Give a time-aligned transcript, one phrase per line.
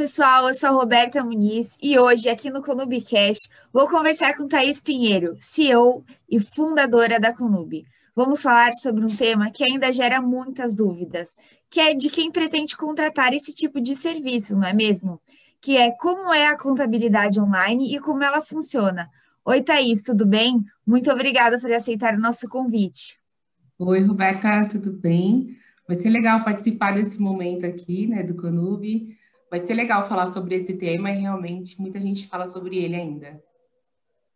[0.00, 4.80] pessoal, eu sou a Roberta Muniz e hoje, aqui no Conubicast, vou conversar com Thaís
[4.80, 7.84] Pinheiro, CEO e fundadora da Conub.
[8.16, 11.36] Vamos falar sobre um tema que ainda gera muitas dúvidas,
[11.68, 15.20] que é de quem pretende contratar esse tipo de serviço, não é mesmo?
[15.60, 19.06] Que é como é a contabilidade online e como ela funciona.
[19.44, 20.64] Oi, Thaís, tudo bem?
[20.86, 23.18] Muito obrigada por aceitar o nosso convite.
[23.78, 25.58] Oi, Roberta, tudo bem?
[25.86, 29.19] Vai ser legal participar desse momento aqui, né, do Conub
[29.50, 33.42] vai ser legal falar sobre esse tema e realmente muita gente fala sobre ele ainda.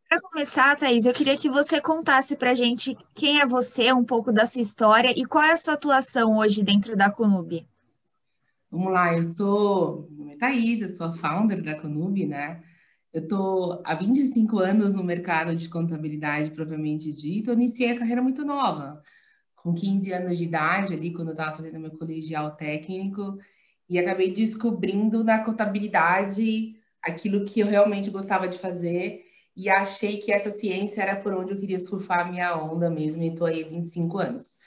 [0.08, 4.04] Para começar, Thaís, eu queria que você contasse para a gente quem é você, um
[4.04, 7.66] pouco da sua história e qual é a sua atuação hoje dentro da Conub.
[8.70, 12.60] Vamos lá, eu sou, é Thaís, eu sou a founder da Conub, né?
[13.12, 18.20] Eu estou há 25 anos no mercado de contabilidade propriamente dito, eu iniciei a carreira
[18.20, 19.00] muito nova,
[19.54, 23.38] com 15 anos de idade ali, quando eu estava fazendo meu colegial técnico,
[23.88, 29.24] e acabei descobrindo na contabilidade aquilo que eu realmente gostava de fazer
[29.56, 33.22] e achei que essa ciência era por onde eu queria surfar a minha onda mesmo,
[33.22, 34.58] e estou aí há 25 anos.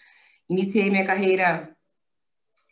[0.50, 1.76] Iniciei minha carreira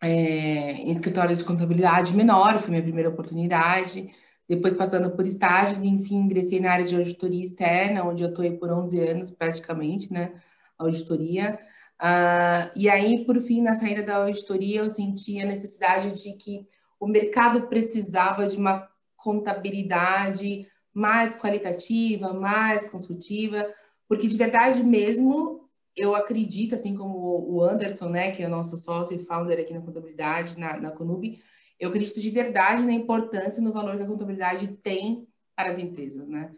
[0.01, 4.09] é, em escritórios de contabilidade menor, foi minha primeira oportunidade,
[4.47, 8.57] depois passando por estágios, enfim, ingressei na área de auditoria externa, onde eu estou aí
[8.57, 10.41] por 11 anos, praticamente, né,
[10.77, 11.59] auditoria,
[12.01, 16.67] Uh, e aí, por fim, na saída da auditoria, eu senti a necessidade de que
[16.99, 23.67] o mercado precisava de uma contabilidade mais qualitativa, mais consultiva,
[24.07, 28.77] porque de verdade mesmo, eu acredito, assim como o Anderson, né, que é o nosso
[28.77, 31.39] sócio e founder aqui na contabilidade, na, na Conub,
[31.79, 35.79] eu acredito de verdade na importância e no valor que a contabilidade tem para as
[35.79, 36.51] empresas, né?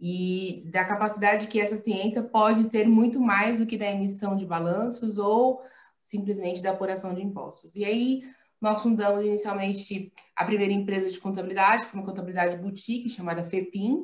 [0.00, 4.46] E da capacidade que essa ciência pode ser muito mais do que da emissão de
[4.46, 5.60] balanços ou
[6.00, 7.74] simplesmente da apuração de impostos.
[7.74, 8.22] E aí
[8.60, 13.94] nós fundamos inicialmente a primeira empresa de contabilidade, foi uma contabilidade boutique chamada FEPIM,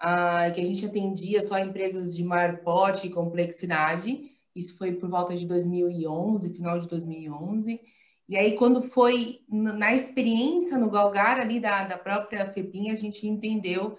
[0.00, 4.30] uh, que a gente atendia só empresas de maior porte e complexidade.
[4.54, 7.80] Isso foi por volta de 2011, final de 2011.
[8.28, 13.26] E aí, quando foi na experiência, no galgar ali da, da própria FEPIM, a gente
[13.26, 13.98] entendeu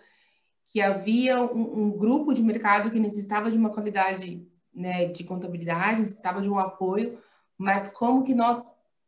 [0.67, 6.01] que havia um, um, grupo de mercado que necessitava de uma qualidade né, de contabilidade,
[6.01, 7.17] necessitava de um apoio,
[7.57, 8.61] mas como que nós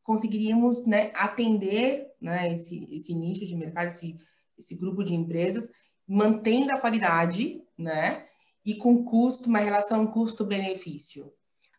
[0.04, 4.18] conseguiríamos né, atender né, esse, esse nicho de mercado, esse,
[4.58, 5.70] esse grupo de empresas,
[6.08, 8.26] mantendo a qualidade, né,
[8.66, 11.32] e com custo, uma relação custo-benefício.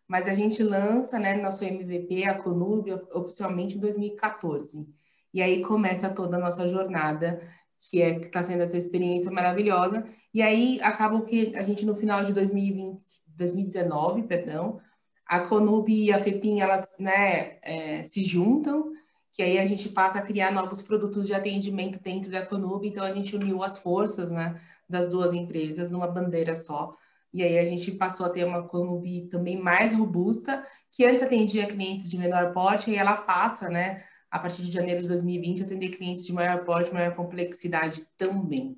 [0.07, 4.89] Mas a gente lança, né, nosso MVP, a Conub, oficialmente em 2014.
[5.33, 7.43] E aí começa toda a nossa jornada
[7.81, 10.05] que é está sendo essa experiência maravilhosa.
[10.33, 13.01] E aí acaba que a gente no final de 2020,
[13.37, 14.81] 2019, perdão,
[15.27, 18.91] a Conub e a Fepim elas né, é, se juntam,
[19.35, 22.85] que aí a gente passa a criar novos produtos de atendimento dentro da Conub.
[22.87, 26.97] Então a gente uniu as forças né, das duas empresas numa bandeira só.
[27.33, 31.67] E aí a gente passou a ter uma Conub também mais robusta, que antes atendia
[31.67, 35.89] clientes de menor porte, e ela passa, né, a partir de janeiro de 2020, atender
[35.91, 38.77] clientes de maior porte, maior complexidade também.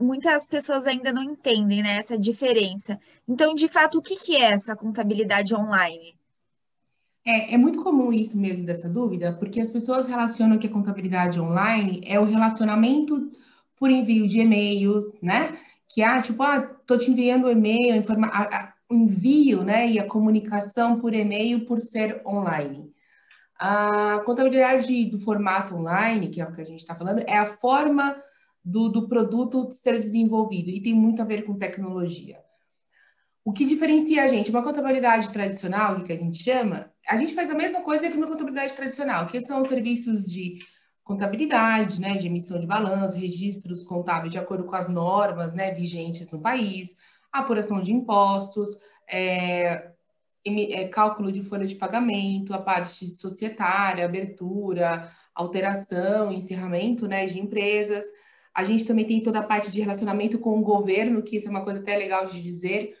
[0.00, 2.98] Muitas pessoas ainda não entendem né, essa diferença.
[3.28, 6.14] Então, de fato, o que, que é essa contabilidade online?
[7.26, 11.40] É, é, muito comum isso mesmo, dessa dúvida, porque as pessoas relacionam que a contabilidade
[11.40, 13.32] online é o relacionamento
[13.76, 15.56] por envio de e-mails, né?
[15.88, 18.30] Que, ah, tipo, ah, tô te enviando o e-mail, informa
[18.88, 22.93] o envio, né, e a comunicação por e-mail por ser online.
[23.58, 27.46] A contabilidade do formato online, que é o que a gente está falando, é a
[27.46, 28.16] forma
[28.64, 32.38] do, do produto ser desenvolvido e tem muito a ver com tecnologia.
[33.44, 34.50] O que diferencia a gente?
[34.50, 38.26] Uma contabilidade tradicional, que a gente chama, a gente faz a mesma coisa que uma
[38.26, 40.58] contabilidade tradicional, que são os serviços de
[41.04, 46.30] contabilidade, né, de emissão de balanço, registros contábeis de acordo com as normas né, vigentes
[46.30, 46.96] no país,
[47.30, 48.70] apuração de impostos,
[49.06, 49.90] é,
[50.90, 58.04] cálculo de folha de pagamento, a parte societária, abertura, alteração, encerramento né, de empresas.
[58.54, 61.50] A gente também tem toda a parte de relacionamento com o governo, que isso é
[61.50, 62.94] uma coisa até legal de dizer,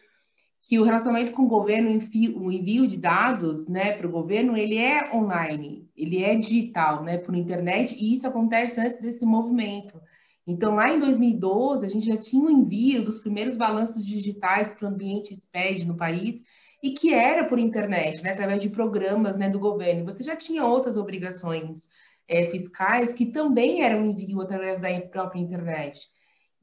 [0.68, 1.90] que o relacionamento com o governo,
[2.36, 7.18] o envio de dados né, para o governo, ele é online, ele é digital, né,
[7.18, 10.00] por internet, e isso acontece antes desse movimento.
[10.46, 14.86] Então, lá em 2012, a gente já tinha o envio dos primeiros balanços digitais para
[14.86, 16.42] o ambiente SPED no país,
[16.84, 20.04] e que era por internet, né, através de programas né, do governo.
[20.04, 21.88] Você já tinha outras obrigações
[22.28, 26.06] é, fiscais que também eram envio através da própria internet.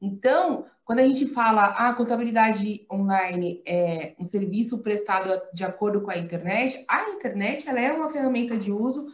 [0.00, 6.00] Então, quando a gente fala a ah, contabilidade online é um serviço prestado de acordo
[6.00, 9.06] com a internet, a internet ela é uma ferramenta de uso,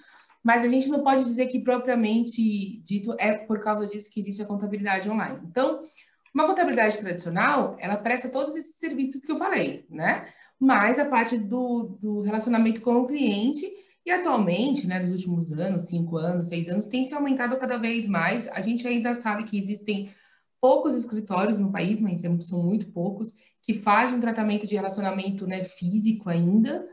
[0.45, 4.43] mas a gente não pode dizer que propriamente dito é por causa disso que existe
[4.43, 5.41] a contabilidade online.
[5.43, 5.81] Então,
[6.35, 10.29] uma contabilidade tradicional, ela presta todos esses serviços que eu falei, né?
[10.61, 13.67] Mais a parte do, do relacionamento com o cliente
[14.05, 18.09] e atualmente, né, nos últimos anos, cinco anos, seis anos, tem se aumentado cada vez
[18.09, 18.49] mais.
[18.49, 20.11] A gente ainda sabe que existem
[20.61, 23.33] poucos escritórios no país, mas são muito poucos,
[23.63, 26.89] que fazem um tratamento de relacionamento né, físico ainda.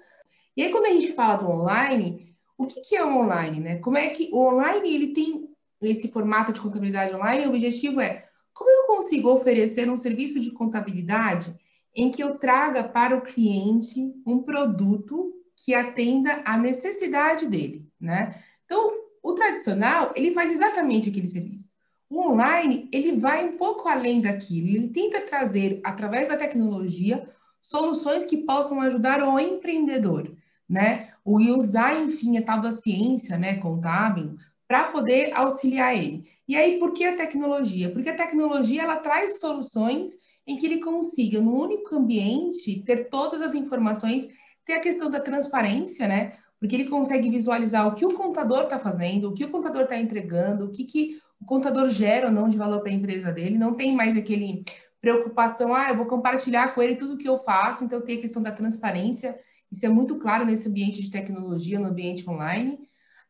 [0.56, 3.60] E aí, quando a gente fala do online, o que, que é o online?
[3.60, 3.76] Né?
[3.78, 5.50] Como é que o online ele tem
[5.82, 7.46] esse formato de contabilidade online?
[7.46, 11.56] O objetivo é como eu consigo oferecer um serviço de contabilidade
[11.95, 15.33] em que eu traga para o cliente um produto
[15.63, 18.44] que atenda à necessidade dele, né?
[18.65, 18.92] Então,
[19.24, 21.71] o tradicional, ele faz exatamente aquele serviço.
[22.09, 27.27] O online, ele vai um pouco além daquilo, ele tenta trazer, através da tecnologia,
[27.62, 30.31] soluções que possam ajudar o empreendedor,
[30.69, 31.09] né?
[31.24, 34.36] O usar, enfim, a tal da ciência, né, contábil,
[34.68, 36.30] para poder auxiliar ele.
[36.47, 37.92] E aí, por que a tecnologia?
[37.92, 40.12] Porque a tecnologia, ela traz soluções
[40.47, 44.27] em que ele consiga, no único ambiente, ter todas as informações,
[44.65, 46.33] ter a questão da transparência, né?
[46.59, 49.97] Porque ele consegue visualizar o que o contador está fazendo, o que o contador está
[49.97, 53.57] entregando, o que, que o contador gera ou não de valor para a empresa dele,
[53.57, 54.63] não tem mais aquele
[55.01, 58.21] preocupação, ah, eu vou compartilhar com ele tudo o que eu faço, então tem a
[58.21, 59.38] questão da transparência,
[59.71, 62.80] isso é muito claro nesse ambiente de tecnologia, no ambiente online.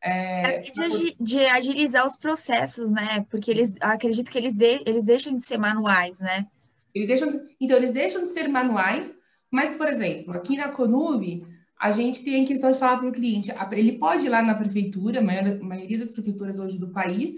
[0.01, 3.25] É, de, de, agilizar os processos, né?
[3.29, 6.45] Porque eles acredito que eles, de, eles deixam de ser manuais, né?
[6.95, 9.13] Eles deixam de, então, eles deixam de ser manuais,
[9.51, 11.45] mas, por exemplo, aqui na Conube,
[11.77, 14.55] a gente tem a questão de falar para o cliente, ele pode ir lá na
[14.55, 17.35] prefeitura, a maioria, maioria das prefeituras hoje do país,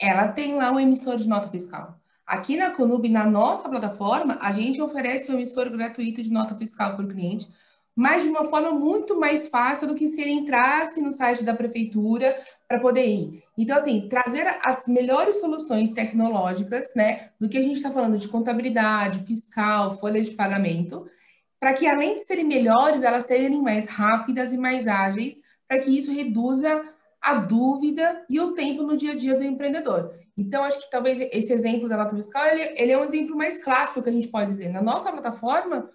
[0.00, 2.00] ela tem lá um emissor de nota fiscal.
[2.26, 6.96] Aqui na Conub, na nossa plataforma, a gente oferece um emissor gratuito de nota fiscal
[6.96, 7.46] para o cliente,
[7.94, 11.54] mas de uma forma muito mais fácil do que se ele entrasse no site da
[11.54, 12.34] prefeitura
[12.68, 13.42] para poder ir.
[13.56, 18.28] Então, assim, trazer as melhores soluções tecnológicas, né, do que a gente está falando de
[18.28, 21.06] contabilidade, fiscal, folha de pagamento,
[21.60, 25.36] para que além de serem melhores, elas sejam mais rápidas e mais ágeis,
[25.68, 26.82] para que isso reduza
[27.22, 30.12] a dúvida e o tempo no dia a dia do empreendedor.
[30.36, 33.62] Então, acho que talvez esse exemplo da nota fiscal, ele, ele é um exemplo mais
[33.62, 34.68] clássico que a gente pode dizer.
[34.68, 35.88] Na nossa plataforma,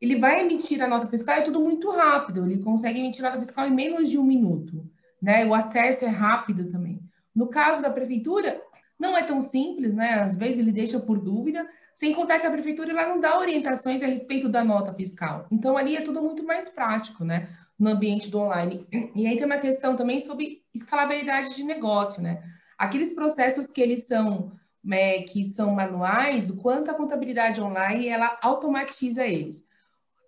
[0.00, 3.44] ele vai emitir a nota fiscal, é tudo muito rápido, ele consegue emitir a nota
[3.44, 4.88] fiscal em menos de um minuto,
[5.20, 5.46] né?
[5.46, 7.00] O acesso é rápido também.
[7.34, 8.60] No caso da prefeitura,
[8.98, 10.14] não é tão simples, né?
[10.14, 14.02] Às vezes ele deixa por dúvida, sem contar que a prefeitura lá não dá orientações
[14.02, 15.46] a respeito da nota fiscal.
[15.50, 17.48] Então, ali é tudo muito mais prático, né?
[17.80, 18.86] no ambiente do online.
[19.16, 22.42] E aí tem uma questão também sobre escalabilidade de negócio, né?
[22.76, 24.52] Aqueles processos que eles são
[24.82, 29.66] né, que são manuais, o quanto a contabilidade online ela automatiza eles.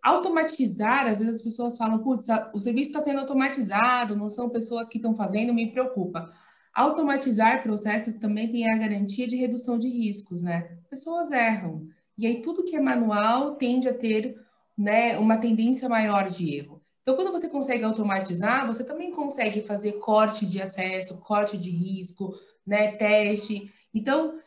[0.03, 4.89] Automatizar, às vezes as pessoas falam, putz, o serviço está sendo automatizado, não são pessoas
[4.89, 6.33] que estão fazendo, me preocupa.
[6.75, 10.79] Automatizar processos também tem a garantia de redução de riscos, né?
[10.91, 11.87] Pessoas erram.
[12.19, 14.37] E aí tudo que é manual tende a ter
[14.77, 16.83] né, uma tendência maior de erro.
[17.03, 22.33] Então, quando você consegue automatizar, você também consegue fazer corte de acesso, corte de risco,
[22.67, 23.73] né, teste.
[23.93, 24.39] Então,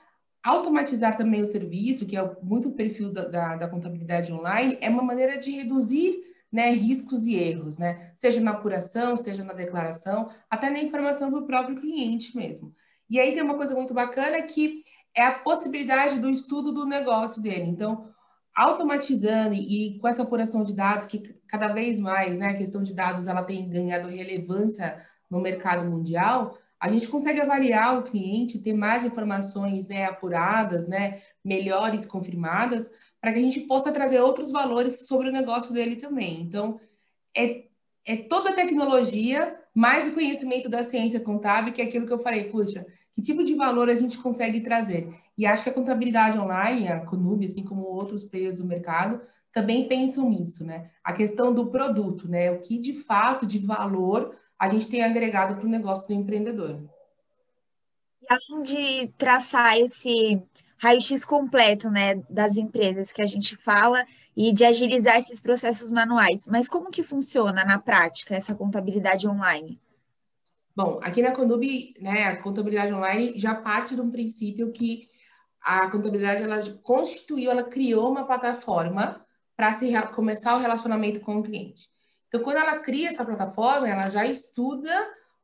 [0.45, 4.87] automatizar também o serviço, que é muito o perfil da, da, da contabilidade online, é
[4.87, 6.21] uma maneira de reduzir
[6.51, 8.11] né, riscos e erros, né?
[8.15, 12.73] Seja na apuração, seja na declaração, até na informação para o próprio cliente mesmo.
[13.09, 14.83] E aí tem uma coisa muito bacana que
[15.15, 17.65] é a possibilidade do estudo do negócio dele.
[17.65, 18.07] Então,
[18.55, 22.93] automatizando e com essa apuração de dados que cada vez mais, né, a questão de
[22.93, 28.73] dados ela tem ganhado relevância no mercado mundial, a gente consegue avaliar o cliente, ter
[28.73, 35.07] mais informações, né, apuradas, né, melhores confirmadas, para que a gente possa trazer outros valores
[35.07, 36.41] sobre o negócio dele também.
[36.41, 36.79] Então,
[37.35, 37.63] é,
[38.05, 42.19] é toda a tecnologia mais o conhecimento da ciência contábil, que é aquilo que eu
[42.19, 45.11] falei, puxa, que tipo de valor a gente consegue trazer?
[45.35, 49.87] E acho que a contabilidade online, a Conub, assim como outros players do mercado, também
[49.87, 50.91] pensam nisso, né?
[51.03, 52.51] A questão do produto, né?
[52.51, 56.81] O que de fato, de valor, a gente tem agregado para o negócio do empreendedor.
[58.21, 60.41] E além de traçar esse
[60.77, 66.47] raio-x completo, né, das empresas que a gente fala e de agilizar esses processos manuais,
[66.47, 69.79] mas como que funciona na prática essa contabilidade online?
[70.75, 75.09] Bom, aqui na Conub, né, a contabilidade online já parte de um princípio que
[75.61, 81.43] a contabilidade ela constituiu, ela criou uma plataforma para se começar o relacionamento com o
[81.43, 81.89] cliente.
[82.27, 84.91] Então, quando ela cria essa plataforma, ela já estuda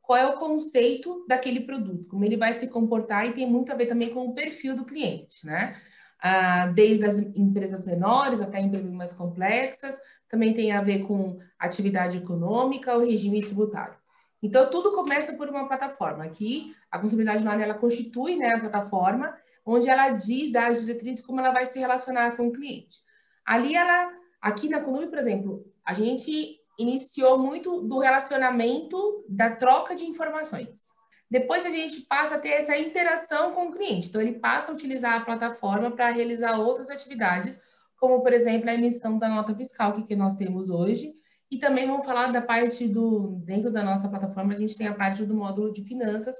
[0.02, 3.74] qual é o conceito daquele produto, como ele vai se comportar e tem muito a
[3.74, 5.80] ver também com o perfil do cliente, né?
[6.20, 12.18] Ah, desde as empresas menores até empresas mais complexas, também tem a ver com atividade
[12.18, 13.96] econômica, o regime tributário.
[14.42, 16.24] Então, tudo começa por uma plataforma.
[16.24, 21.24] Aqui, a contabilidade online, ela constitui né, a plataforma, onde ela diz, dá as diretrizes,
[21.24, 23.00] como ela vai se relacionar com o cliente.
[23.44, 29.94] Ali, ela, aqui na Conube, por exemplo, a gente iniciou muito do relacionamento, da troca
[29.94, 30.92] de informações.
[31.30, 34.08] Depois a gente passa a ter essa interação com o cliente.
[34.08, 37.58] Então, ele passa a utilizar a plataforma para realizar outras atividades,
[37.96, 41.14] como, por exemplo, a emissão da nota fiscal que, que nós temos hoje.
[41.50, 44.94] E também vamos falar da parte do, dentro da nossa plataforma, a gente tem a
[44.94, 46.36] parte do módulo de finanças,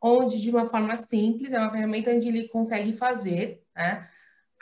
[0.00, 4.08] onde, de uma forma simples, é uma ferramenta onde ele consegue fazer né,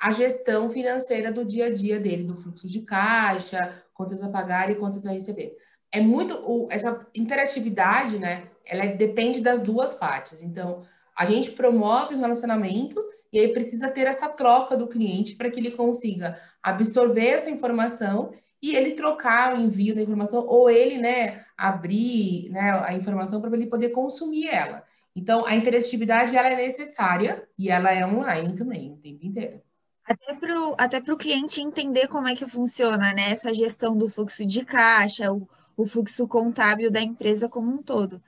[0.01, 4.71] a gestão financeira do dia a dia dele, do fluxo de caixa, contas a pagar
[4.71, 5.57] e contas a receber.
[5.91, 10.43] É muito, o, essa interatividade, né, ela depende das duas partes.
[10.43, 10.83] Então,
[11.17, 13.01] a gente promove o relacionamento
[13.33, 18.33] e aí precisa ter essa troca do cliente para que ele consiga absorver essa informação
[18.61, 23.55] e ele trocar o envio da informação ou ele, né, abrir, né, a informação para
[23.55, 24.83] ele poder consumir ela.
[25.15, 29.61] Então, a interatividade ela é necessária e ela é online também, o tempo inteiro.
[30.07, 33.31] Até para o até cliente entender como é que funciona, né?
[33.31, 38.23] Essa gestão do fluxo de caixa, o, o fluxo contábil da empresa como um todo.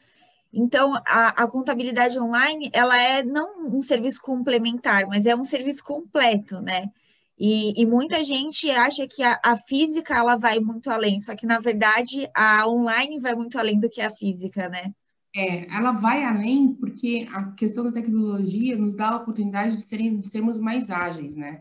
[0.52, 5.85] Então, a, a, contabilidade online, ela é não um serviço complementar, mas é um serviço
[5.85, 6.90] completo, né?
[7.38, 11.45] E, e muita gente acha que a, a, física, ela vai muito além, só que,
[11.47, 14.95] na verdade, a online vai muito além do que a física, né?
[15.37, 20.19] É, ela vai além porque a questão da tecnologia nos dá a oportunidade de, serem,
[20.19, 21.61] de sermos mais ágeis, né?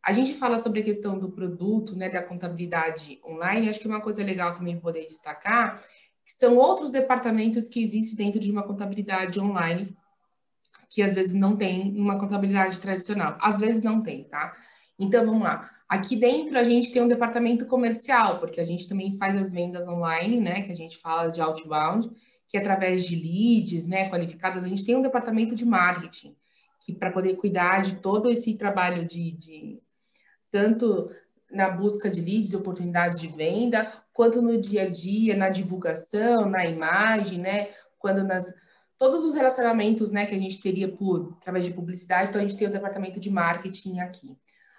[0.00, 4.00] A gente fala sobre a questão do produto, né, da contabilidade online, acho que uma
[4.00, 5.82] coisa legal também poder destacar
[6.26, 9.96] são outros departamentos que existem dentro de uma contabilidade online,
[10.88, 13.36] que às vezes não tem uma contabilidade tradicional.
[13.40, 14.54] Às vezes não tem, tá?
[14.98, 15.68] Então, vamos lá.
[15.88, 19.86] Aqui dentro a gente tem um departamento comercial, porque a gente também faz as vendas
[19.86, 20.62] online, né?
[20.62, 22.10] Que a gente fala de outbound,
[22.48, 24.08] que através de leads, né?
[24.08, 26.36] Qualificadas, a gente tem um departamento de marketing,
[26.80, 29.82] que para poder cuidar de todo esse trabalho de, de
[30.50, 31.10] tanto
[31.50, 36.48] na busca de leads e oportunidades de venda, quanto no dia a dia, na divulgação,
[36.48, 37.68] na imagem, né?
[37.98, 38.52] Quando nas
[38.98, 42.56] todos os relacionamentos, né, que a gente teria por através de publicidade, então a gente
[42.56, 44.36] tem o departamento de marketing aqui.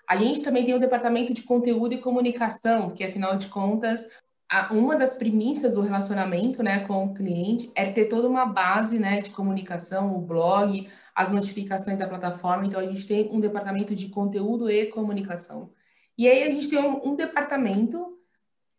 [0.08, 4.08] A gente também tem o departamento de conteúdo e comunicação, que afinal de contas,
[4.50, 8.98] a, uma das premissas do relacionamento, né, com o cliente é ter toda uma base,
[8.98, 12.66] né, de comunicação, o blog, as notificações da plataforma.
[12.66, 15.72] Então a gente tem um departamento de conteúdo e comunicação.
[16.18, 18.18] E aí a gente tem um, um departamento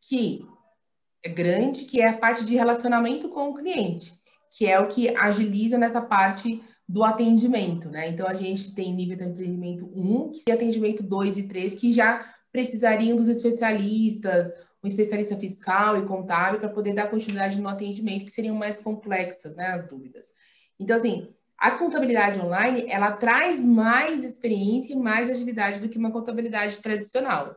[0.00, 0.46] que
[1.22, 4.12] é grande, que é a parte de relacionamento com o cliente,
[4.56, 8.08] que é o que agiliza nessa parte do atendimento, né?
[8.08, 12.25] Então a gente tem nível de atendimento 1 e atendimento 2 e 3 que já
[12.50, 14.50] precisariam dos especialistas,
[14.82, 19.54] um especialista fiscal e contábil para poder dar continuidade no atendimento, que seriam mais complexas,
[19.56, 20.28] né, as dúvidas.
[20.78, 26.12] Então assim, a contabilidade online, ela traz mais experiência e mais agilidade do que uma
[26.12, 27.56] contabilidade tradicional.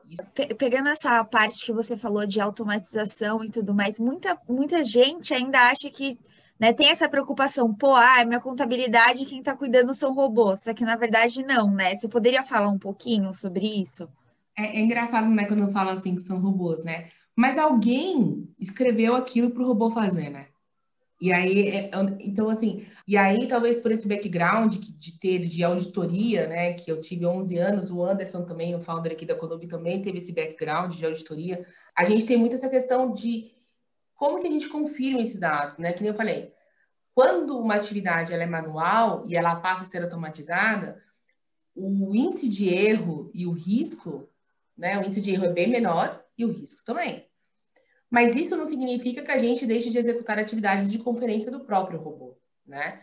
[0.58, 5.70] Pegando essa parte que você falou de automatização e tudo mais, muita, muita gente ainda
[5.70, 6.18] acha que
[6.60, 10.84] né, tem essa preocupação, pô, ah, minha contabilidade, quem está cuidando são robôs, só que
[10.84, 11.94] na verdade não, né?
[11.94, 14.08] Você poderia falar um pouquinho sobre isso?
[14.58, 17.10] É, é engraçado, né, quando falo assim que são robôs, né?
[17.36, 20.48] Mas alguém escreveu aquilo para o robô fazer, né?
[21.22, 26.48] E aí, é, então assim, e aí talvez por esse background de ter de auditoria,
[26.48, 30.02] né, que eu tive 11 anos, o Anderson também, o founder aqui da Conobi também
[30.02, 31.64] teve esse background de auditoria.
[31.96, 33.52] A gente tem muito essa questão de
[34.16, 35.94] como que a gente confirma esses dados, né?
[35.94, 36.54] Que nem eu falei,
[37.14, 41.02] quando uma atividade ela é manual e ela passa a ser automatizada,
[41.76, 44.28] o índice de erro e o risco,
[44.82, 47.24] né, o índice de erro é bem menor e o risco também.
[48.10, 52.00] Mas isso não significa que a gente deixe de executar atividades de conferência do próprio
[52.00, 52.36] robô,
[52.66, 53.02] né?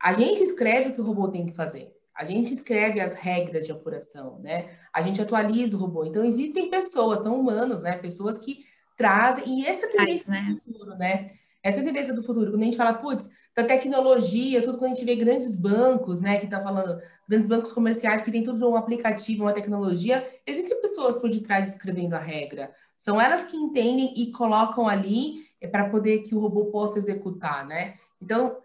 [0.00, 1.92] A gente escreve o que o robô tem que fazer.
[2.16, 4.70] A gente escreve as regras de apuração, né?
[4.92, 6.04] A gente atualiza o robô.
[6.04, 7.98] Então, existem pessoas, são humanos, né?
[7.98, 8.64] Pessoas que
[8.96, 9.60] trazem...
[9.60, 10.54] E essa é tendência né?
[10.54, 11.30] do futuro, né?
[11.62, 12.50] Essa é a tendência do futuro.
[12.50, 16.38] Quando a gente fala, putz, da tecnologia, tudo quando a gente vê grandes bancos, né?
[16.38, 21.16] Que tá falando, grandes bancos comerciais que tem tudo um aplicativo, uma tecnologia, existem pessoas
[21.16, 22.70] por detrás escrevendo a regra.
[22.96, 27.66] São elas que entendem e colocam ali é, para poder que o robô possa executar,
[27.66, 27.94] né?
[28.22, 28.56] Então,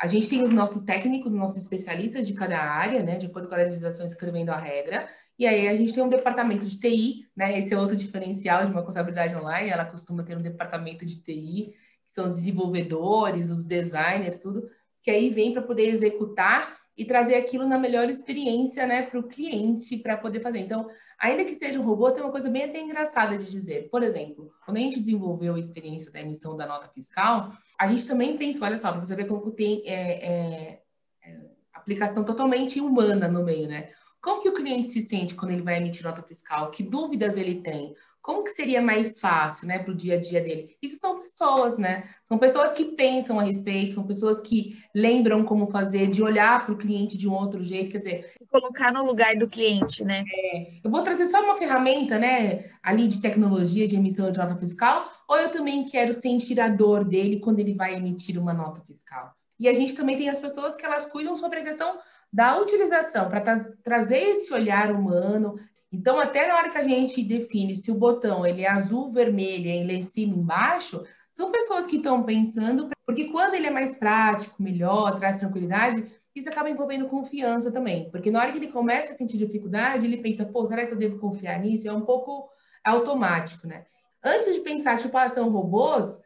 [0.00, 3.16] a gente tem os nossos técnicos, os nossos especialistas de cada área, né?
[3.16, 5.08] De acordo com a legislação, escrevendo a regra.
[5.38, 7.58] E aí a gente tem um departamento de TI, né?
[7.58, 9.70] Esse é outro diferencial de uma contabilidade online.
[9.70, 11.74] Ela costuma ter um departamento de TI,
[12.16, 14.68] são os desenvolvedores, os designers, tudo,
[15.02, 19.28] que aí vem para poder executar e trazer aquilo na melhor experiência, né, para o
[19.28, 20.58] cliente, para poder fazer.
[20.58, 23.88] Então, Ainda que seja um robô, tem uma coisa bem até engraçada de dizer.
[23.90, 28.06] Por exemplo, quando a gente desenvolveu a experiência da emissão da nota fiscal, a gente
[28.06, 30.82] também pensou, olha só, para você ver como tem é, é,
[31.24, 31.40] é,
[31.72, 33.90] aplicação totalmente humana no meio, né?
[34.20, 36.70] Como que o cliente se sente quando ele vai emitir nota fiscal?
[36.70, 37.94] Que dúvidas ele tem?
[38.26, 40.76] Como que seria mais fácil, né, para o dia a dia dele?
[40.82, 42.08] Isso são pessoas, né?
[42.26, 46.74] São pessoas que pensam a respeito, são pessoas que lembram como fazer, de olhar para
[46.74, 48.32] o cliente de um outro jeito, quer dizer...
[48.50, 50.24] Colocar no lugar do cliente, né?
[50.28, 54.56] É, eu vou trazer só uma ferramenta, né, ali de tecnologia de emissão de nota
[54.56, 59.32] fiscal, ou eu também quero ser inspirador dele quando ele vai emitir uma nota fiscal?
[59.56, 61.96] E a gente também tem as pessoas que elas cuidam sobre a questão
[62.32, 65.60] da utilização, para tra trazer esse olhar humano,
[65.96, 69.66] então, até na hora que a gente define se o botão ele é azul, vermelho,
[69.66, 73.98] ele é em cima, embaixo, são pessoas que estão pensando, porque quando ele é mais
[73.98, 78.10] prático, melhor, traz tranquilidade, isso acaba envolvendo confiança também.
[78.10, 80.98] Porque na hora que ele começa a sentir dificuldade, ele pensa, pô, será que eu
[80.98, 81.88] devo confiar nisso?
[81.88, 82.46] É um pouco
[82.84, 83.86] automático, né?
[84.22, 86.20] Antes de pensar, tipo, ah, são robôs,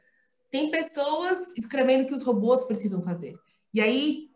[0.50, 3.36] tem pessoas escrevendo que os robôs precisam fazer.
[3.72, 4.30] E aí,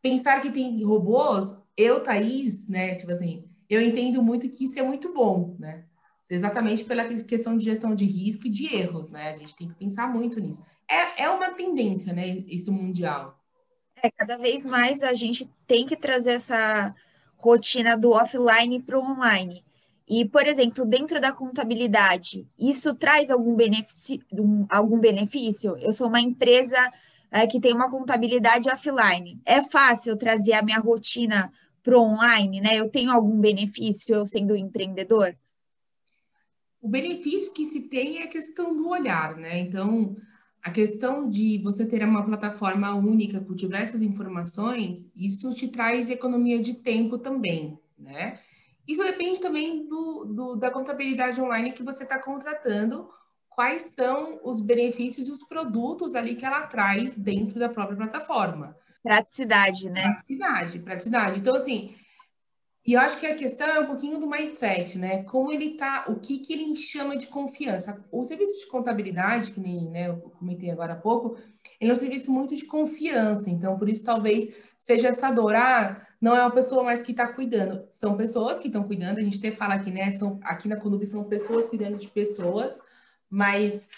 [0.00, 4.82] pensar que tem robôs, eu, Thaís, né, tipo assim, eu entendo muito que isso é
[4.82, 5.84] muito bom, né?
[6.28, 9.30] Exatamente pela questão de gestão de risco e de erros, né?
[9.30, 10.62] A gente tem que pensar muito nisso.
[10.88, 12.26] É, é uma tendência, né?
[12.26, 13.40] Isso mundial.
[14.02, 16.94] É, cada vez mais a gente tem que trazer essa
[17.36, 19.64] rotina do offline para o online.
[20.08, 24.20] E, por exemplo, dentro da contabilidade, isso traz algum benefício?
[24.68, 25.76] Algum benefício?
[25.78, 26.76] Eu sou uma empresa
[27.30, 29.40] é, que tem uma contabilidade offline.
[29.46, 31.52] É fácil trazer a minha rotina
[31.90, 32.78] para o online, né?
[32.78, 35.36] Eu tenho algum benefício eu sendo empreendedor?
[36.80, 39.58] O benefício que se tem é a questão do olhar, né?
[39.58, 40.16] Então,
[40.62, 46.60] a questão de você ter uma plataforma única com diversas informações, isso te traz economia
[46.60, 48.38] de tempo também, né?
[48.86, 53.08] Isso depende também do, do da contabilidade online que você está contratando,
[53.48, 58.76] quais são os benefícios e os produtos ali que ela traz dentro da própria plataforma.
[59.02, 60.02] Praticidade, né?
[60.02, 61.38] Praticidade, praticidade.
[61.40, 61.94] Então, assim,
[62.86, 65.22] e eu acho que a questão é um pouquinho do mindset, né?
[65.24, 68.02] Como ele tá, o que, que ele chama de confiança.
[68.10, 71.36] O serviço de contabilidade, que nem né, eu comentei agora há pouco,
[71.78, 73.50] ele é um serviço muito de confiança.
[73.50, 75.54] Então, por isso, talvez seja essa dor.
[75.54, 77.86] Ah, não é uma pessoa mais que está cuidando.
[77.90, 79.18] São pessoas que estão cuidando.
[79.18, 80.12] A gente até fala aqui, né?
[80.14, 82.78] São, aqui na Conub são pessoas cuidando de pessoas,
[83.28, 83.90] mas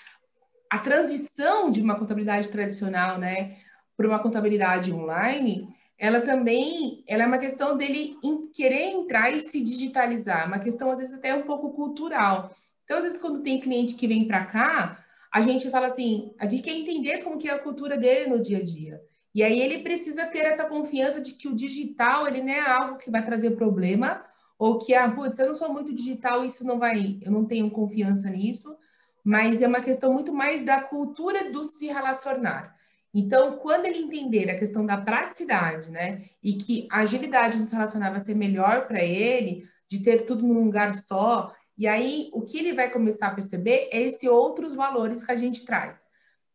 [0.69, 3.57] a transição de uma contabilidade tradicional, né?
[3.97, 8.17] Para uma contabilidade online, ela também ela é uma questão dele
[8.55, 12.55] querer entrar e se digitalizar, uma questão às vezes até um pouco cultural.
[12.85, 14.99] Então, às vezes, quando tem cliente que vem para cá,
[15.33, 18.43] a gente fala assim, a gente quer entender como que é a cultura dele no
[18.43, 19.01] dia a dia.
[19.35, 22.99] E aí ele precisa ter essa confiança de que o digital, ele não é algo
[22.99, 24.23] que vai trazer problema,
[24.59, 27.71] ou que, ah, putz, eu não sou muito digital, isso não vai, eu não tenho
[27.71, 28.77] confiança nisso,
[29.25, 32.77] mas é uma questão muito mais da cultura do se relacionar.
[33.15, 37.75] Então, quando ele entender a questão da praticidade, né, e que a agilidade do se
[37.75, 42.43] relacionar vai ser melhor para ele, de ter tudo num lugar só, e aí o
[42.43, 46.07] que ele vai começar a perceber é esses outros valores que a gente traz.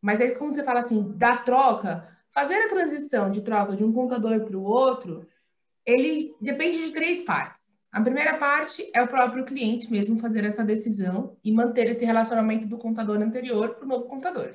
[0.01, 3.93] Mas aí, como você fala assim, da troca, fazer a transição de troca de um
[3.93, 5.27] contador para o outro,
[5.85, 7.77] ele depende de três partes.
[7.91, 12.67] A primeira parte é o próprio cliente mesmo fazer essa decisão e manter esse relacionamento
[12.67, 14.51] do contador anterior para o novo contador.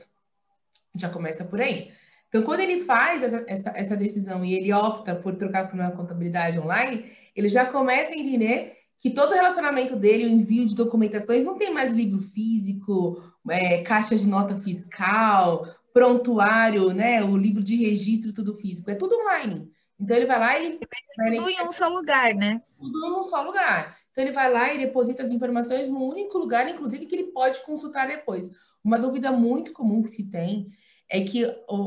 [0.97, 1.91] Já começa por aí.
[2.29, 5.91] Então, quando ele faz essa, essa, essa decisão e ele opta por trocar para uma
[5.91, 10.77] contabilidade online, ele já começa a entender que todo o relacionamento dele, o envio de
[10.77, 17.63] documentações, não tem mais livro físico, é, caixa de nota fiscal, prontuário, né, o livro
[17.63, 19.71] de registro, tudo físico, é tudo online.
[20.01, 20.79] Então ele vai lá e
[21.17, 22.63] vai tudo em um só lugar, né?
[22.79, 23.97] Tudo em um só lugar.
[24.11, 27.65] Então ele vai lá e deposita as informações no único lugar, inclusive que ele pode
[27.65, 28.51] consultar depois.
[28.83, 30.71] Uma dúvida muito comum que se tem
[31.13, 31.45] é que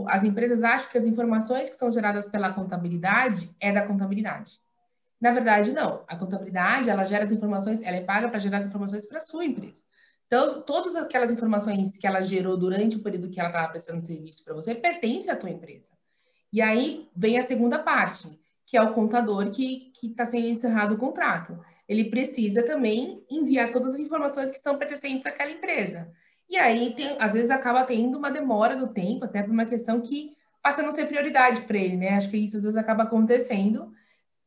[0.08, 4.60] as empresas acham que as informações que são geradas pela contabilidade é da contabilidade.
[5.20, 6.04] Na verdade, não.
[6.08, 9.22] A contabilidade, ela gera as informações, ela é paga para gerar as informações para a
[9.22, 9.82] sua empresa.
[10.28, 14.44] Então, todas aquelas informações que ela gerou durante o período que ela estava prestando serviço
[14.44, 15.94] para você pertence à tua empresa.
[16.54, 18.30] E aí vem a segunda parte,
[18.64, 21.60] que é o contador que está sendo encerrado o contrato.
[21.90, 26.14] Ele precisa também enviar todas as informações que são pertencentes àquela empresa.
[26.50, 30.02] E aí, tem, às vezes, acaba tendo uma demora do tempo, até por uma questão
[30.02, 32.10] que passa a não ser prioridade para ele, né?
[32.10, 33.92] Acho que isso às vezes acaba acontecendo.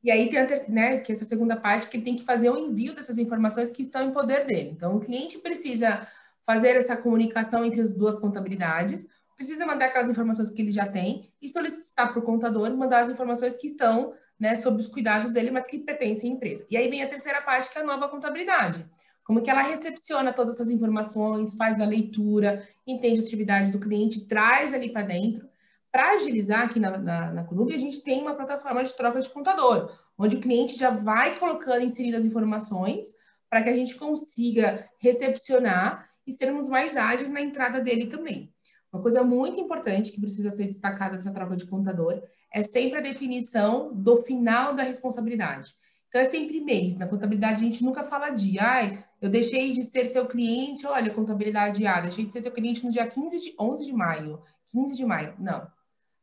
[0.02, 2.50] E aí tem a ter, né, que essa segunda parte que ele tem que fazer
[2.50, 4.70] o envio dessas informações que estão em poder dele.
[4.70, 6.06] Então, o cliente precisa
[6.46, 11.30] fazer essa comunicação entre as duas contabilidades, precisa mandar aquelas informações que ele já tem
[11.40, 15.50] e solicitar para o contador mandar as informações que estão né, sobre os cuidados dele,
[15.50, 16.66] mas que pertencem à empresa.
[16.70, 18.84] E aí vem a terceira parte, que é a nova contabilidade.
[19.28, 24.24] Como que ela recepciona todas essas informações, faz a leitura, entende a atividade do cliente,
[24.24, 25.46] traz ali para dentro.
[25.92, 29.94] Para agilizar aqui na, na, na a gente tem uma plataforma de troca de contador,
[30.16, 33.08] onde o cliente já vai colocando, inseridas as informações,
[33.50, 38.50] para que a gente consiga recepcionar e sermos mais ágeis na entrada dele também.
[38.90, 43.02] Uma coisa muito importante que precisa ser destacada dessa troca de contador é sempre a
[43.02, 45.74] definição do final da responsabilidade.
[46.08, 46.96] Então, é sempre mês.
[46.96, 51.12] Na contabilidade, a gente nunca fala de, ai, eu deixei de ser seu cliente, olha,
[51.12, 54.96] contabilidade A, deixei de ser seu cliente no dia 15 de 11 de maio, 15
[54.96, 55.34] de maio.
[55.38, 55.66] Não.